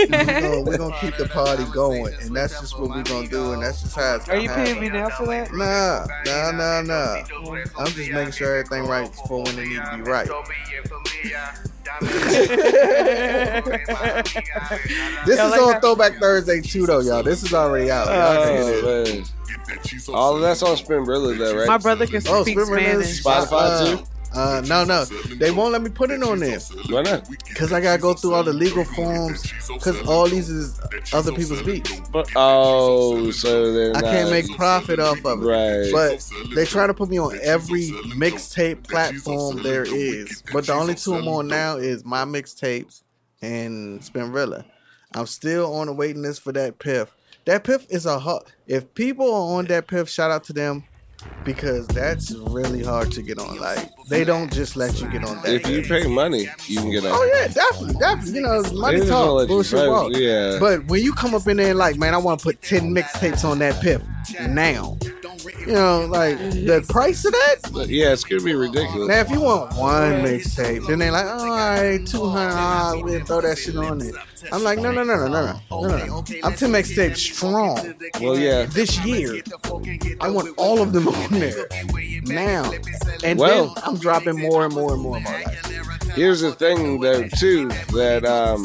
[0.10, 3.52] We're gonna, we gonna keep the party going, and that's just what we're gonna do,
[3.52, 4.64] and that's just how it's Are gonna you happen.
[4.64, 5.52] paying me now for that?
[5.52, 7.22] Nah, nah, nah, nah.
[7.78, 10.28] I'm just making sure everything right for when it needs to be right.
[15.26, 15.80] This Y'all is like on that?
[15.82, 17.22] Throwback Thursday too, though, y'all.
[17.22, 18.06] This is already out.
[18.06, 19.32] Y'all can hear Oh, this.
[20.08, 20.14] man.
[20.14, 21.66] All of that's on Spinrilla though, right?
[21.68, 23.22] My brother can Oh, speak Spin Spanish.
[23.22, 24.04] Spotify, uh, too?
[24.32, 27.28] Uh, no, no, they won't let me put it on there Why not?
[27.48, 29.52] because I gotta go through all the legal forms.
[29.66, 30.80] Because all these is
[31.12, 32.00] other people's beats.
[32.10, 35.46] But, oh, so they're I can't make profit off of it.
[35.46, 35.90] Right.
[35.92, 40.44] But they try to put me on every mixtape platform there is.
[40.52, 43.02] But the only two I'm on now is my mixtapes
[43.42, 44.64] and Spinrilla.
[45.14, 47.08] I'm still on the waiting list for DatPiff.
[47.46, 48.44] That piff is a hard.
[48.66, 50.84] If people are on DatPiff, shout out to them
[51.44, 53.58] because that's really hard to get on.
[53.58, 55.52] Like they don't just let you get on that.
[55.52, 57.12] if you pay money, you can get on.
[57.14, 58.34] Oh yeah, definitely, definitely.
[58.34, 60.12] You know, money talk, bullshit walk.
[60.14, 60.58] yeah.
[60.58, 63.44] But when you come up in there like, man, I want to put ten mixtapes
[63.44, 64.02] on that pip
[64.40, 64.96] now.
[65.60, 67.86] You know, like the price of that.
[67.88, 69.08] Yeah, it's gonna be ridiculous.
[69.08, 73.24] Now, if you want one mixtape, then they like, oh, all right, two hundred we'll
[73.24, 74.12] throw that shit on there.
[74.52, 76.16] I'm like, no, no, no, no, no, no, no, no.
[76.42, 78.64] I'm ten mixtapes strong Well, yeah.
[78.64, 79.42] this year.
[80.20, 81.66] I want all of them on there
[82.24, 82.72] now,
[83.24, 85.32] and Well- then I'm dropping more and more and more and more.
[85.44, 88.64] Like, Here's the thing, though, too, that um,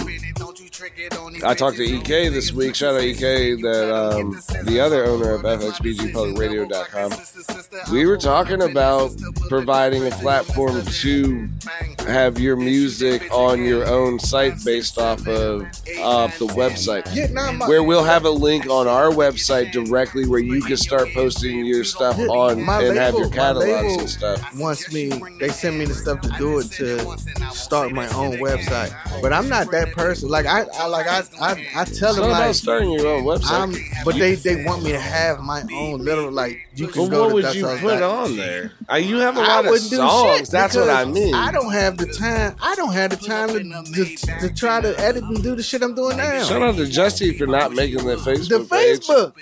[1.43, 2.75] I talked to EK this week.
[2.75, 7.91] Shout out EK, that um, the other owner of FXBGPublicRadio.com.
[7.91, 9.11] We were talking about
[9.49, 11.49] providing a platform to
[12.07, 17.13] have your music on your own site based off of uh, the website.
[17.15, 20.77] yeah, nah, my, Where we'll have a link on our website directly where you can
[20.77, 24.57] start posting your stuff on my and have your catalogs and stuff.
[24.57, 25.09] wants me
[25.39, 27.17] they send me the stuff to do it to
[27.51, 31.67] start my own website but i'm not that person like i, I like I, I
[31.81, 33.51] i tell them like starting your own website.
[33.51, 33.73] i'm
[34.03, 37.23] but they they want me to have my own little like you can But go
[37.23, 38.73] what to would you put dot- on there?
[38.91, 40.49] Uh, you have a I lot of songs.
[40.49, 41.33] That's what I mean.
[41.33, 42.55] I don't have the time.
[42.61, 45.81] I don't have the time to, to, to try to edit and do the shit
[45.81, 46.43] I'm doing now.
[46.43, 49.07] Shout out to Justy for not making the the Facebook page.
[49.07, 49.33] Facebook,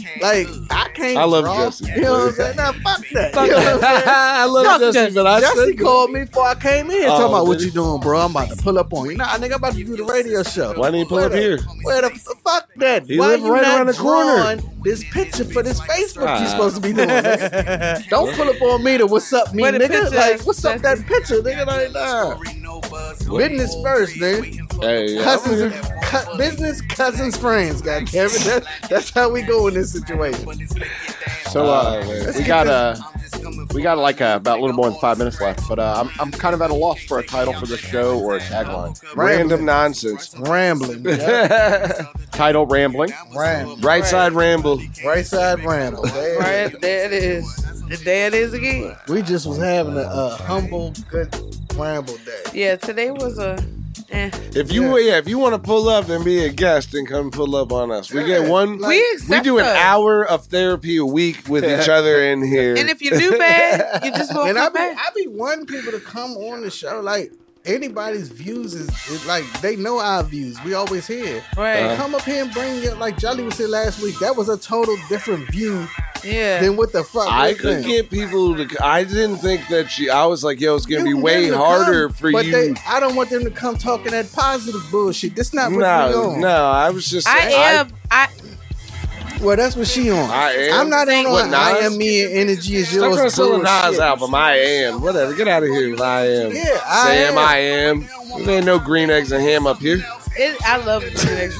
[0.00, 0.20] exactly.
[0.22, 1.16] Like I can't.
[1.18, 1.88] I love draw, Justin.
[1.96, 2.56] You know what I'm saying?
[2.56, 3.34] Now fuck that.
[3.34, 4.02] Fuck you know what I'm saying?
[4.06, 5.14] I love Fuck Justy, Justin.
[5.14, 7.70] but I Jesse said called me before I came in, Oh, talking about what you
[7.70, 8.20] doing, bro.
[8.20, 9.16] I'm about to pull up on you.
[9.16, 10.72] Nah, nigga, I'm about to do the radio show.
[10.78, 11.58] Why didn't you pull Where up the- here?
[11.82, 12.10] Where the
[12.44, 13.06] fuck that?
[13.06, 14.56] He Why live you right not around the corner.
[14.82, 16.40] Drawing This picture for this Facebook Ah.
[16.42, 17.08] you supposed to be doing.
[17.08, 18.08] nigga.
[18.08, 19.88] Don't pull up on me to what's up me, nigga.
[19.88, 21.66] picture Like what's up that picture, nigga?
[21.66, 22.36] Like nah.
[23.36, 24.42] Business first, man.
[24.80, 25.74] Hey, yeah, Cousins,
[26.04, 27.80] cu- business, cousins, friends.
[27.82, 30.48] God damn it, that, that's how we go in this situation.
[31.50, 32.34] So uh, man.
[32.36, 32.96] we got uh,
[33.74, 36.10] we got like uh, about a little more than five minutes left, but uh, I'm
[36.20, 39.00] I'm kind of at a loss for a title for this show or a tagline.
[39.16, 40.34] random nonsense.
[40.38, 42.06] Rambling, yeah.
[42.32, 43.12] Title rambling.
[43.34, 44.78] Ram, Ryteside ramble.
[44.78, 46.04] Ryteside ramble.
[46.40, 47.56] Right there it is.
[48.04, 48.96] There it is again.
[49.08, 51.34] We just was having a, a humble, good
[51.74, 52.42] ramble day.
[52.54, 53.58] Yeah, today was a.
[54.10, 54.30] Eh.
[54.56, 55.18] If you yeah.
[55.18, 57.92] if you want to pull up and be a guest, then come pull up on
[57.92, 58.12] us.
[58.12, 58.78] We get one.
[58.78, 59.76] Like, We we do an us.
[59.76, 62.74] hour of therapy a week with each other in here.
[62.76, 64.96] And if you do bad, you just won't And I come be, back.
[64.98, 67.00] I be wanting people to come on the show.
[67.00, 67.32] Like
[67.64, 70.62] anybody's views is, is like they know our views.
[70.64, 71.44] We always hear.
[71.56, 71.80] Right.
[71.80, 72.98] Uh, Come up here and bring it.
[72.98, 74.18] Like Jolly was here last week.
[74.20, 75.86] That was a total different view
[76.24, 76.60] yeah.
[76.60, 77.28] Then what the fuck.
[77.28, 77.86] I could think.
[77.86, 78.84] get people to.
[78.84, 80.10] I didn't think that she.
[80.10, 82.52] I was like, yo, it's gonna You be way to harder come, for but you.
[82.52, 85.36] They, I don't want them to come talking that positive bullshit.
[85.36, 86.40] That's not what we no, on.
[86.40, 86.66] no.
[86.66, 87.28] I was just.
[87.28, 87.88] I am.
[88.10, 88.28] I,
[89.40, 90.28] Well, that's what she on.
[90.30, 90.80] I am.
[90.80, 91.30] I'm not on.
[91.30, 93.16] What, on I am me and energy is Stop yours.
[93.16, 93.64] gonna sell a bullshit.
[93.64, 94.34] Nas album.
[94.34, 95.00] I am.
[95.00, 95.34] Whatever.
[95.34, 95.90] Get out of here.
[95.90, 96.52] with I am.
[96.52, 97.38] Yeah, I Sam, am.
[97.38, 98.44] I am.
[98.44, 99.96] There ain't no green eggs and ham up here.
[100.36, 101.58] it, I love the next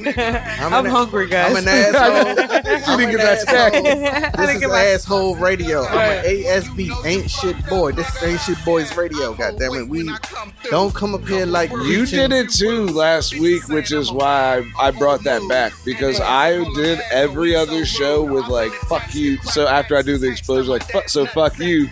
[0.00, 1.50] I'm, I'm an, hungry, guys.
[1.50, 2.84] I'm an asshole.
[2.94, 3.82] I'm an get asshole.
[3.82, 4.84] This didn't is get my.
[4.84, 5.84] asshole radio.
[5.84, 7.92] I'm an ASB ain't shit boy.
[7.92, 9.34] This is ain't shit boys radio.
[9.34, 10.10] God damn it, we
[10.70, 14.88] don't come up here like You did it too last week, which is why I,
[14.88, 19.66] I brought that back because I did every other show with like "fuck you." So
[19.66, 21.88] after I do the explosion, like "fuck," so "fuck you."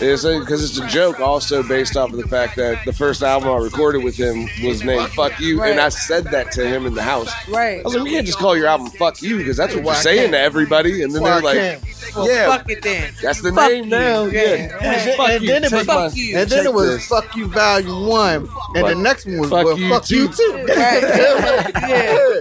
[0.00, 3.50] It's because it's a joke, also based off of the fact that the first album
[3.50, 6.94] I recorded with him was named "Fuck You," and I said that to him in
[6.94, 7.30] the house.
[7.48, 7.80] Right.
[7.80, 9.94] I was like, we can't just call your album "Fuck You" because that's what you're
[9.94, 11.80] saying to everybody, and then they're like?
[12.14, 12.46] Well, yeah.
[12.46, 13.12] fuck it then.
[13.22, 13.90] "That's the Fuck name you.
[13.90, 14.42] now." Yeah.
[14.80, 16.36] Yeah, And, and then it was, Fuck you.
[16.38, 19.78] and then it was "Fuck You" Volume One, and the next one was fuck well,
[19.78, 20.34] you "Fuck You too.
[20.36, 21.02] Too." Right.
[21.86, 22.40] Yeah.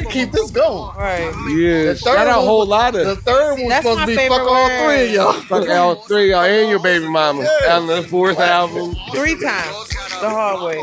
[0.00, 0.96] To keep this going.
[0.96, 1.32] Right.
[1.50, 4.10] Yeah, The third got a whole was- lot The third one That's supposed my to
[4.10, 7.06] be favorite "Fuck all three of y'all." fuck all three of y'all and your baby
[7.08, 8.94] mama And the fourth album.
[9.12, 9.88] Three times
[10.20, 10.82] the hard way.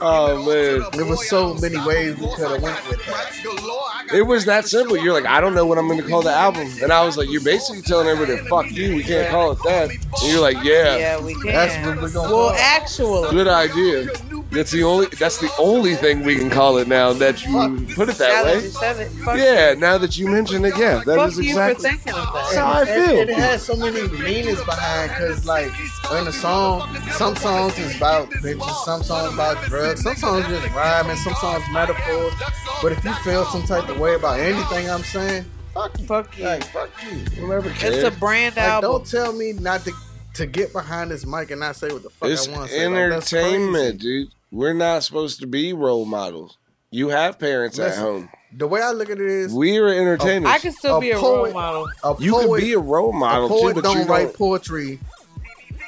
[0.00, 4.08] Oh man, There was so many ways we could have went with that.
[4.14, 4.96] it was that simple.
[4.96, 7.16] You're like, I don't know what I'm going to call the album, and I was
[7.16, 10.00] like, you're basically telling everybody, "Fuck you, we can't call it that." And
[10.32, 11.46] you're like, yeah, Yeah, we can.
[11.52, 14.06] That's what we're gonna well, call actually, good idea.
[14.50, 15.06] That's the only.
[15.06, 17.52] That's the only thing we can call it now that you
[17.94, 18.68] put it now that that you way.
[18.70, 21.74] said it, Yeah, now that you mention it, yeah, that fuck is you exactly.
[21.90, 22.64] for thinking of That's that.
[22.64, 23.20] how I feel.
[23.20, 25.66] and it has so many meanings behind because like
[26.18, 30.74] in the song some songs is about bitches some songs about drugs some songs just
[30.74, 32.32] rhyming, some songs metaphors
[32.80, 35.44] but if you feel some type of way about anything i'm saying
[35.74, 36.44] fuck you Fuck you.
[36.44, 38.90] like fuck you Whoever It's a brand like, album.
[38.92, 39.92] don't tell me not to
[40.34, 42.74] to get behind this mic and not say what the fuck It's i want to
[42.74, 44.24] say Like, that's entertainment, crazy.
[44.24, 44.30] dude.
[44.50, 46.56] We're not supposed to be role models.
[46.90, 48.30] You have parents at home.
[48.56, 50.48] the way i look at it is We are entertainers.
[50.50, 51.88] I can still a be a poet- role model.
[52.02, 54.22] a you poet, can be a role model a poet too, but don't you write
[54.28, 54.36] don't.
[54.36, 54.98] poetry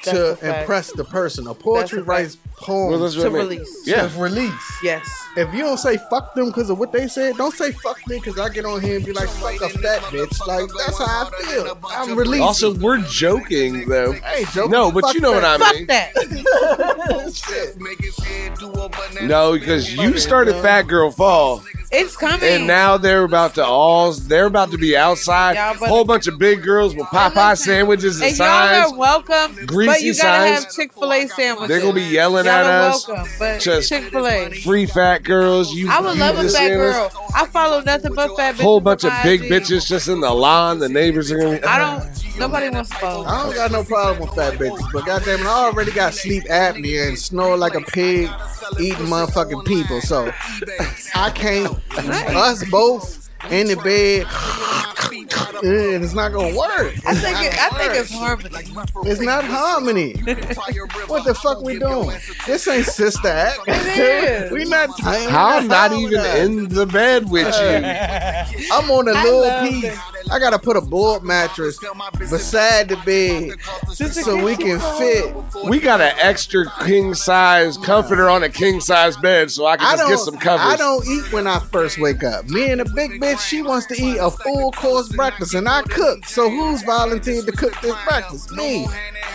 [0.05, 3.83] That's to impress the person a poetry That's a writes poems Well, To I release.
[3.87, 4.09] Yeah.
[4.09, 5.09] to release Yes.
[5.37, 8.17] If you don't say fuck them because of what they said, don't say fuck me
[8.19, 10.47] because I get on here and be like, fuck a fat bitch.
[10.47, 11.79] Like, that's how I feel.
[11.91, 12.43] I'm releasing.
[12.43, 14.13] Also, we're joking though.
[14.25, 14.71] I ain't joking.
[14.73, 15.75] No, but Fuck you know what I that.
[15.75, 15.87] mean.
[15.87, 19.23] Fuck that.
[19.23, 21.63] No, because you started Fat Girl Fall,
[21.93, 22.49] It's coming.
[22.49, 24.13] and now they're about to all.
[24.13, 25.57] They're about to be outside.
[25.57, 28.47] A whole bunch of big girls with Popeye sandwiches and and y'all
[28.93, 30.65] are welcome, greasy but you gotta signs.
[30.65, 31.69] have Chick Fil A sandwiches.
[31.69, 33.09] They're gonna be yelling y'all at are us.
[33.09, 34.51] welcome, but Just Chick Fil A.
[34.51, 35.73] Free fat girls.
[35.75, 35.91] You.
[35.91, 37.11] I would love a fat and girl.
[37.35, 38.61] I follow nothing but fat bitches.
[38.63, 39.51] Whole bunch of big IG.
[39.51, 40.79] bitches just in the lawn.
[40.79, 41.59] The neighbors are gonna.
[41.59, 42.03] Be, I don't.
[42.03, 42.30] Uh-huh.
[42.41, 43.25] Nobody wants to follow.
[43.27, 46.45] I don't got no problem with fat bitches, but goddamn it, I already got sleep
[46.45, 48.31] apnea and snore like a pig
[48.81, 50.01] eating motherfucking people.
[50.01, 50.33] So
[51.15, 51.79] I can't.
[52.35, 54.27] Us both in the bed,
[55.63, 56.95] and it's not gonna work.
[57.07, 58.49] I think it, I think it's harmony.
[59.11, 60.13] It's not harmony.
[61.07, 62.19] What the fuck we doing?
[62.47, 63.61] This ain't sister act.
[63.67, 64.53] It is.
[64.53, 64.91] we not.
[65.05, 66.39] I'm not even that.
[66.39, 68.71] in the bed with you.
[68.73, 69.85] I'm on a I little piece.
[69.93, 69.99] it.
[70.31, 71.79] I gotta put a board mattress
[72.19, 73.61] beside the bed
[74.13, 75.35] so we can fit.
[75.69, 79.87] We got an extra king size comforter on a king size bed, so I can
[79.87, 80.11] just don't.
[80.11, 80.67] get some covers.
[80.67, 82.49] I don't eat when I first wake up.
[82.49, 85.83] Me and the big bitch, she wants to eat a full course breakfast, and I
[85.83, 86.25] cook.
[86.27, 88.53] So who's volunteered to cook this breakfast?
[88.53, 88.87] Me.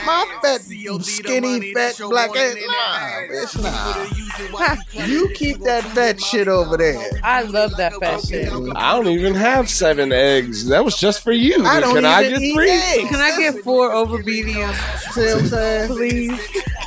[0.05, 0.61] My fat,
[1.01, 2.55] skinny, fat black ass.
[2.55, 5.05] Nah, bitch, nah.
[5.05, 7.09] You keep that fat shit over there.
[7.23, 8.51] I love that fat shit.
[8.75, 10.67] I don't even have seven eggs.
[10.75, 11.65] That was just for you.
[11.65, 12.69] I don't Can I get eat three?
[12.69, 13.09] eggs.
[13.09, 14.73] Can I get four over medium,
[15.13, 15.87] See what I'm saying?
[15.87, 16.31] please?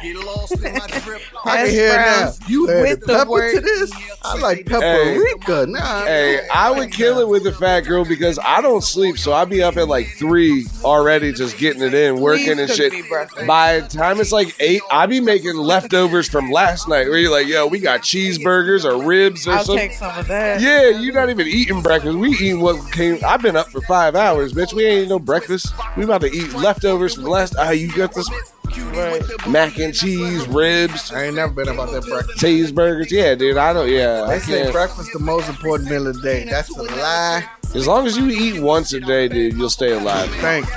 [0.01, 2.32] I can hear now.
[2.47, 3.91] You add with the pepper word- to this?
[4.22, 5.66] I like paprika.
[5.66, 6.05] Nah.
[6.05, 9.49] Hey, I would kill it with a fat girl because I don't sleep, so I'd
[9.49, 13.47] be up at like three already, just getting it in, working Please and shit.
[13.47, 17.09] By the time it's like eight, I'd be making leftovers from last night.
[17.09, 19.72] Where you're like, yo, we got cheeseburgers or ribs or something.
[19.72, 20.61] I'll take some of that.
[20.61, 22.16] Yeah, you're not even eating breakfast.
[22.18, 23.18] We eating what came.
[23.26, 24.72] I've been up for five hours, bitch.
[24.72, 25.72] We ain't no breakfast.
[25.96, 27.54] We about to eat leftovers from last.
[27.58, 28.28] Ah, you got this
[28.92, 29.22] Right.
[29.48, 32.38] mac and cheese, ribs, I ain't never been about that breakfast.
[32.38, 33.10] cheeseburgers.
[33.10, 33.56] Yeah, dude.
[33.56, 33.88] I don't.
[33.88, 34.72] Yeah, I They say can't.
[34.72, 36.44] breakfast the most important meal of the day.
[36.48, 37.44] That's a lie.
[37.74, 40.30] As long as you eat once a day, dude, you'll stay alive.
[40.40, 40.72] Thank you.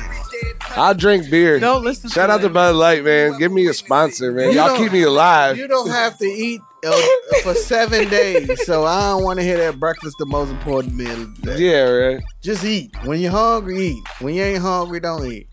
[0.77, 1.59] I'll drink beer.
[1.59, 2.09] Don't listen.
[2.09, 2.53] Shout to out to them.
[2.53, 3.37] Bud Light, man.
[3.37, 4.51] Give me a sponsor, man.
[4.51, 5.57] You Y'all keep me alive.
[5.57, 6.61] You don't have to eat
[7.43, 11.11] for seven days, so I don't want to hear that breakfast the most important meal
[11.11, 11.59] of the day.
[11.59, 12.23] Yeah, right.
[12.41, 12.95] Just eat.
[13.05, 14.03] When you're hungry, eat.
[14.19, 15.47] When you ain't hungry, don't eat.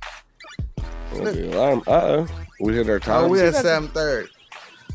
[1.13, 2.29] Uh oh.
[2.61, 3.25] We hit our time.
[3.25, 4.31] Oh, we at seven thirty.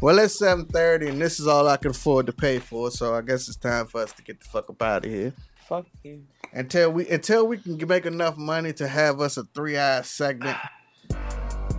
[0.02, 2.90] Well, it's seven thirty, and this is all I can afford to pay for.
[2.92, 5.34] So I guess it's time for us to get the fuck up out of here.
[5.68, 6.24] Fuck you.
[6.52, 10.58] Until we until we can make enough money to have us a three hour segment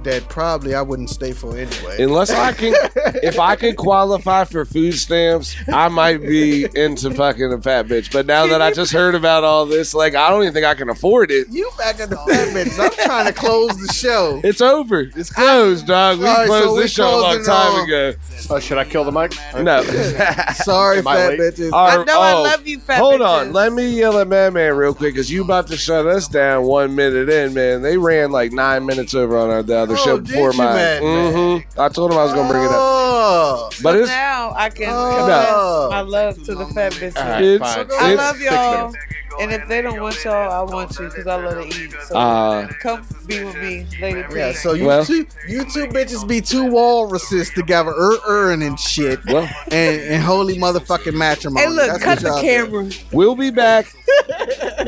[0.05, 2.03] that probably I wouldn't stay for anyway.
[2.03, 2.75] Unless I can,
[3.23, 8.13] if I could qualify for food stamps, I might be into fucking a fat bitch.
[8.13, 10.75] But now that I just heard about all this, like I don't even think I
[10.75, 11.49] can afford it.
[11.51, 12.79] you back at the fat bitch.
[12.79, 14.41] I'm trying to close the show.
[14.45, 15.01] It's over.
[15.17, 16.19] It's closed, dog.
[16.19, 18.15] We All right, closed so this show a long time on- ago.
[18.51, 19.33] Oh, should I kill the mic?
[19.57, 19.83] No.
[20.55, 21.41] Sorry, Am fat late?
[21.41, 21.73] bitches.
[21.73, 22.99] I Our- know I oh, love you, fat bitches.
[23.01, 23.41] Hold bitches.
[23.47, 26.65] on, let me yell at Madman real quick because you about to shut us down
[26.65, 27.83] one minute in, man.
[27.83, 30.59] They ran like nine minutes over on our, the other Oh, show did before you,
[30.59, 30.75] mine.
[30.75, 31.63] Madman?
[31.65, 32.77] hmm I told him I was gonna bring it up.
[32.77, 35.17] Oh, But so it's now I can Oh.
[35.19, 37.17] confess my love to the fat bitches.
[37.17, 37.87] All right, It's- fine.
[38.01, 38.99] I love y'all, minutes.
[39.41, 41.93] And if they don't want y'all, I want you because I love to eat.
[42.09, 44.37] So Uh, come be with me, Lady P.
[44.37, 44.53] yeah.
[44.53, 49.21] So you Well- two, you two bitches be two walruses together, er erring and shit,
[49.27, 51.65] well, and, and holy motherfucking matrimony.
[51.67, 52.43] hey, look, That's cut what the y'all do.
[52.81, 52.91] camera.
[53.13, 53.87] we'll be back.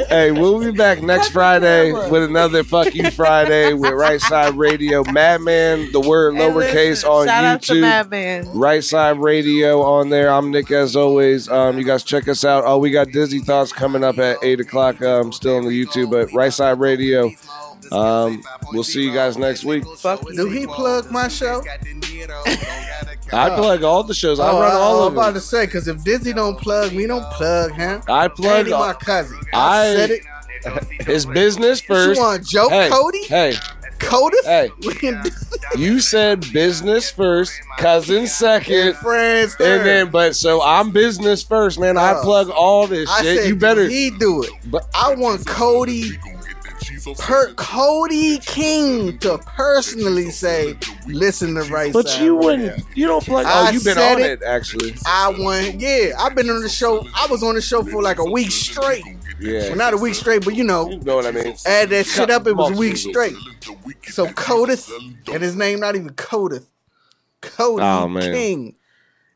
[0.09, 5.03] hey, we'll be back next Friday with another Fuck You Friday with Ryteside Radio.
[5.11, 7.81] Madman, the word Hey, lowercase listen, on shout out to YouTube.
[7.81, 8.45] Madman.
[8.47, 10.31] Ryteside Radio on there.
[10.31, 11.49] I'm Nick as always.
[11.49, 12.65] Um, you guys check us out.
[12.67, 15.01] Oh, we got Dizzy Thoughts coming up at eight o'clock.
[15.03, 17.31] Um, still on the YouTube, but Ryteside Radio.
[17.93, 19.85] Um, we'll see you guys next week.
[19.99, 20.23] Fuck.
[20.35, 21.63] Do he plug my show?
[23.33, 24.41] I plug all the shows.
[24.41, 25.35] I Oh, run all I, of am about them.
[25.35, 28.03] to say because if Dizzy don't plug me, don't plug him.
[28.09, 29.39] I plug Andy, my cousin.
[29.53, 30.23] I- I said it.
[31.07, 32.21] his business You first.
[32.21, 33.25] want to joke, Hey, Cody?
[33.27, 33.55] hey,
[33.99, 34.37] Cody?
[34.45, 34.71] hey.
[35.77, 39.79] We You said business first, cousin second, friends third.
[39.81, 41.97] and then but so I'm business first, man.
[41.99, 43.39] I plug all this I shit.
[43.41, 43.89] said, You better.
[43.89, 46.13] He do it, But- I want Cody,
[47.19, 50.77] per, Cody King to personally say,
[51.07, 52.85] "Listen to right." But Side you Radio." wouldn't.
[52.97, 53.47] You don't plug.
[53.49, 54.31] Oh, you've been on it.
[54.31, 54.95] it actually.
[55.07, 55.81] I want.
[55.81, 57.07] Yeah, I've been on the show.
[57.15, 59.05] I was on the show for like a week straight.
[59.41, 59.69] Yeah.
[59.69, 61.55] Well, not a week straight, but you know, You know what I mean?
[61.67, 62.47] add that shit up.
[62.47, 63.35] It was a week straight.
[64.09, 64.91] So Codith,
[65.33, 66.67] and his name not even Codith,
[67.43, 68.33] Cody Oh, man.
[68.33, 68.75] King.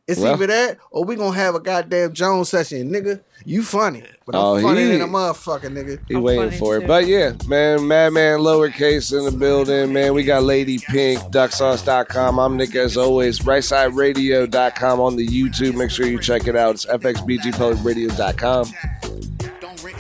[0.09, 3.21] It's Well- either that or we gonna have a goddamn Jones session, nigga.
[3.45, 6.01] You funny, but I'm Oh, funny he- than a motherfucker, nigga.
[6.09, 6.87] He I'm waiting funny for it.
[6.89, 10.13] But yeah, man, Madman lowercase in the building, man.
[10.15, 12.39] We got Lady Pink, ducksauce.com.
[12.41, 13.39] I'm Nick as always.
[13.41, 15.75] RytesideRadio.com on the YouTube.
[15.75, 16.75] Make sure you check it out.
[16.75, 18.73] It's FXBGPublicRadio.com.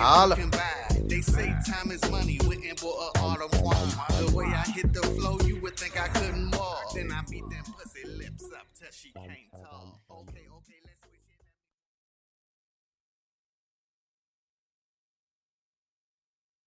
[0.00, 0.34] Holla.
[1.04, 2.38] They say time is money.
[2.46, 3.50] Waiting for a autumn.
[3.50, 6.39] The way I hit the flow, you would think I couldn't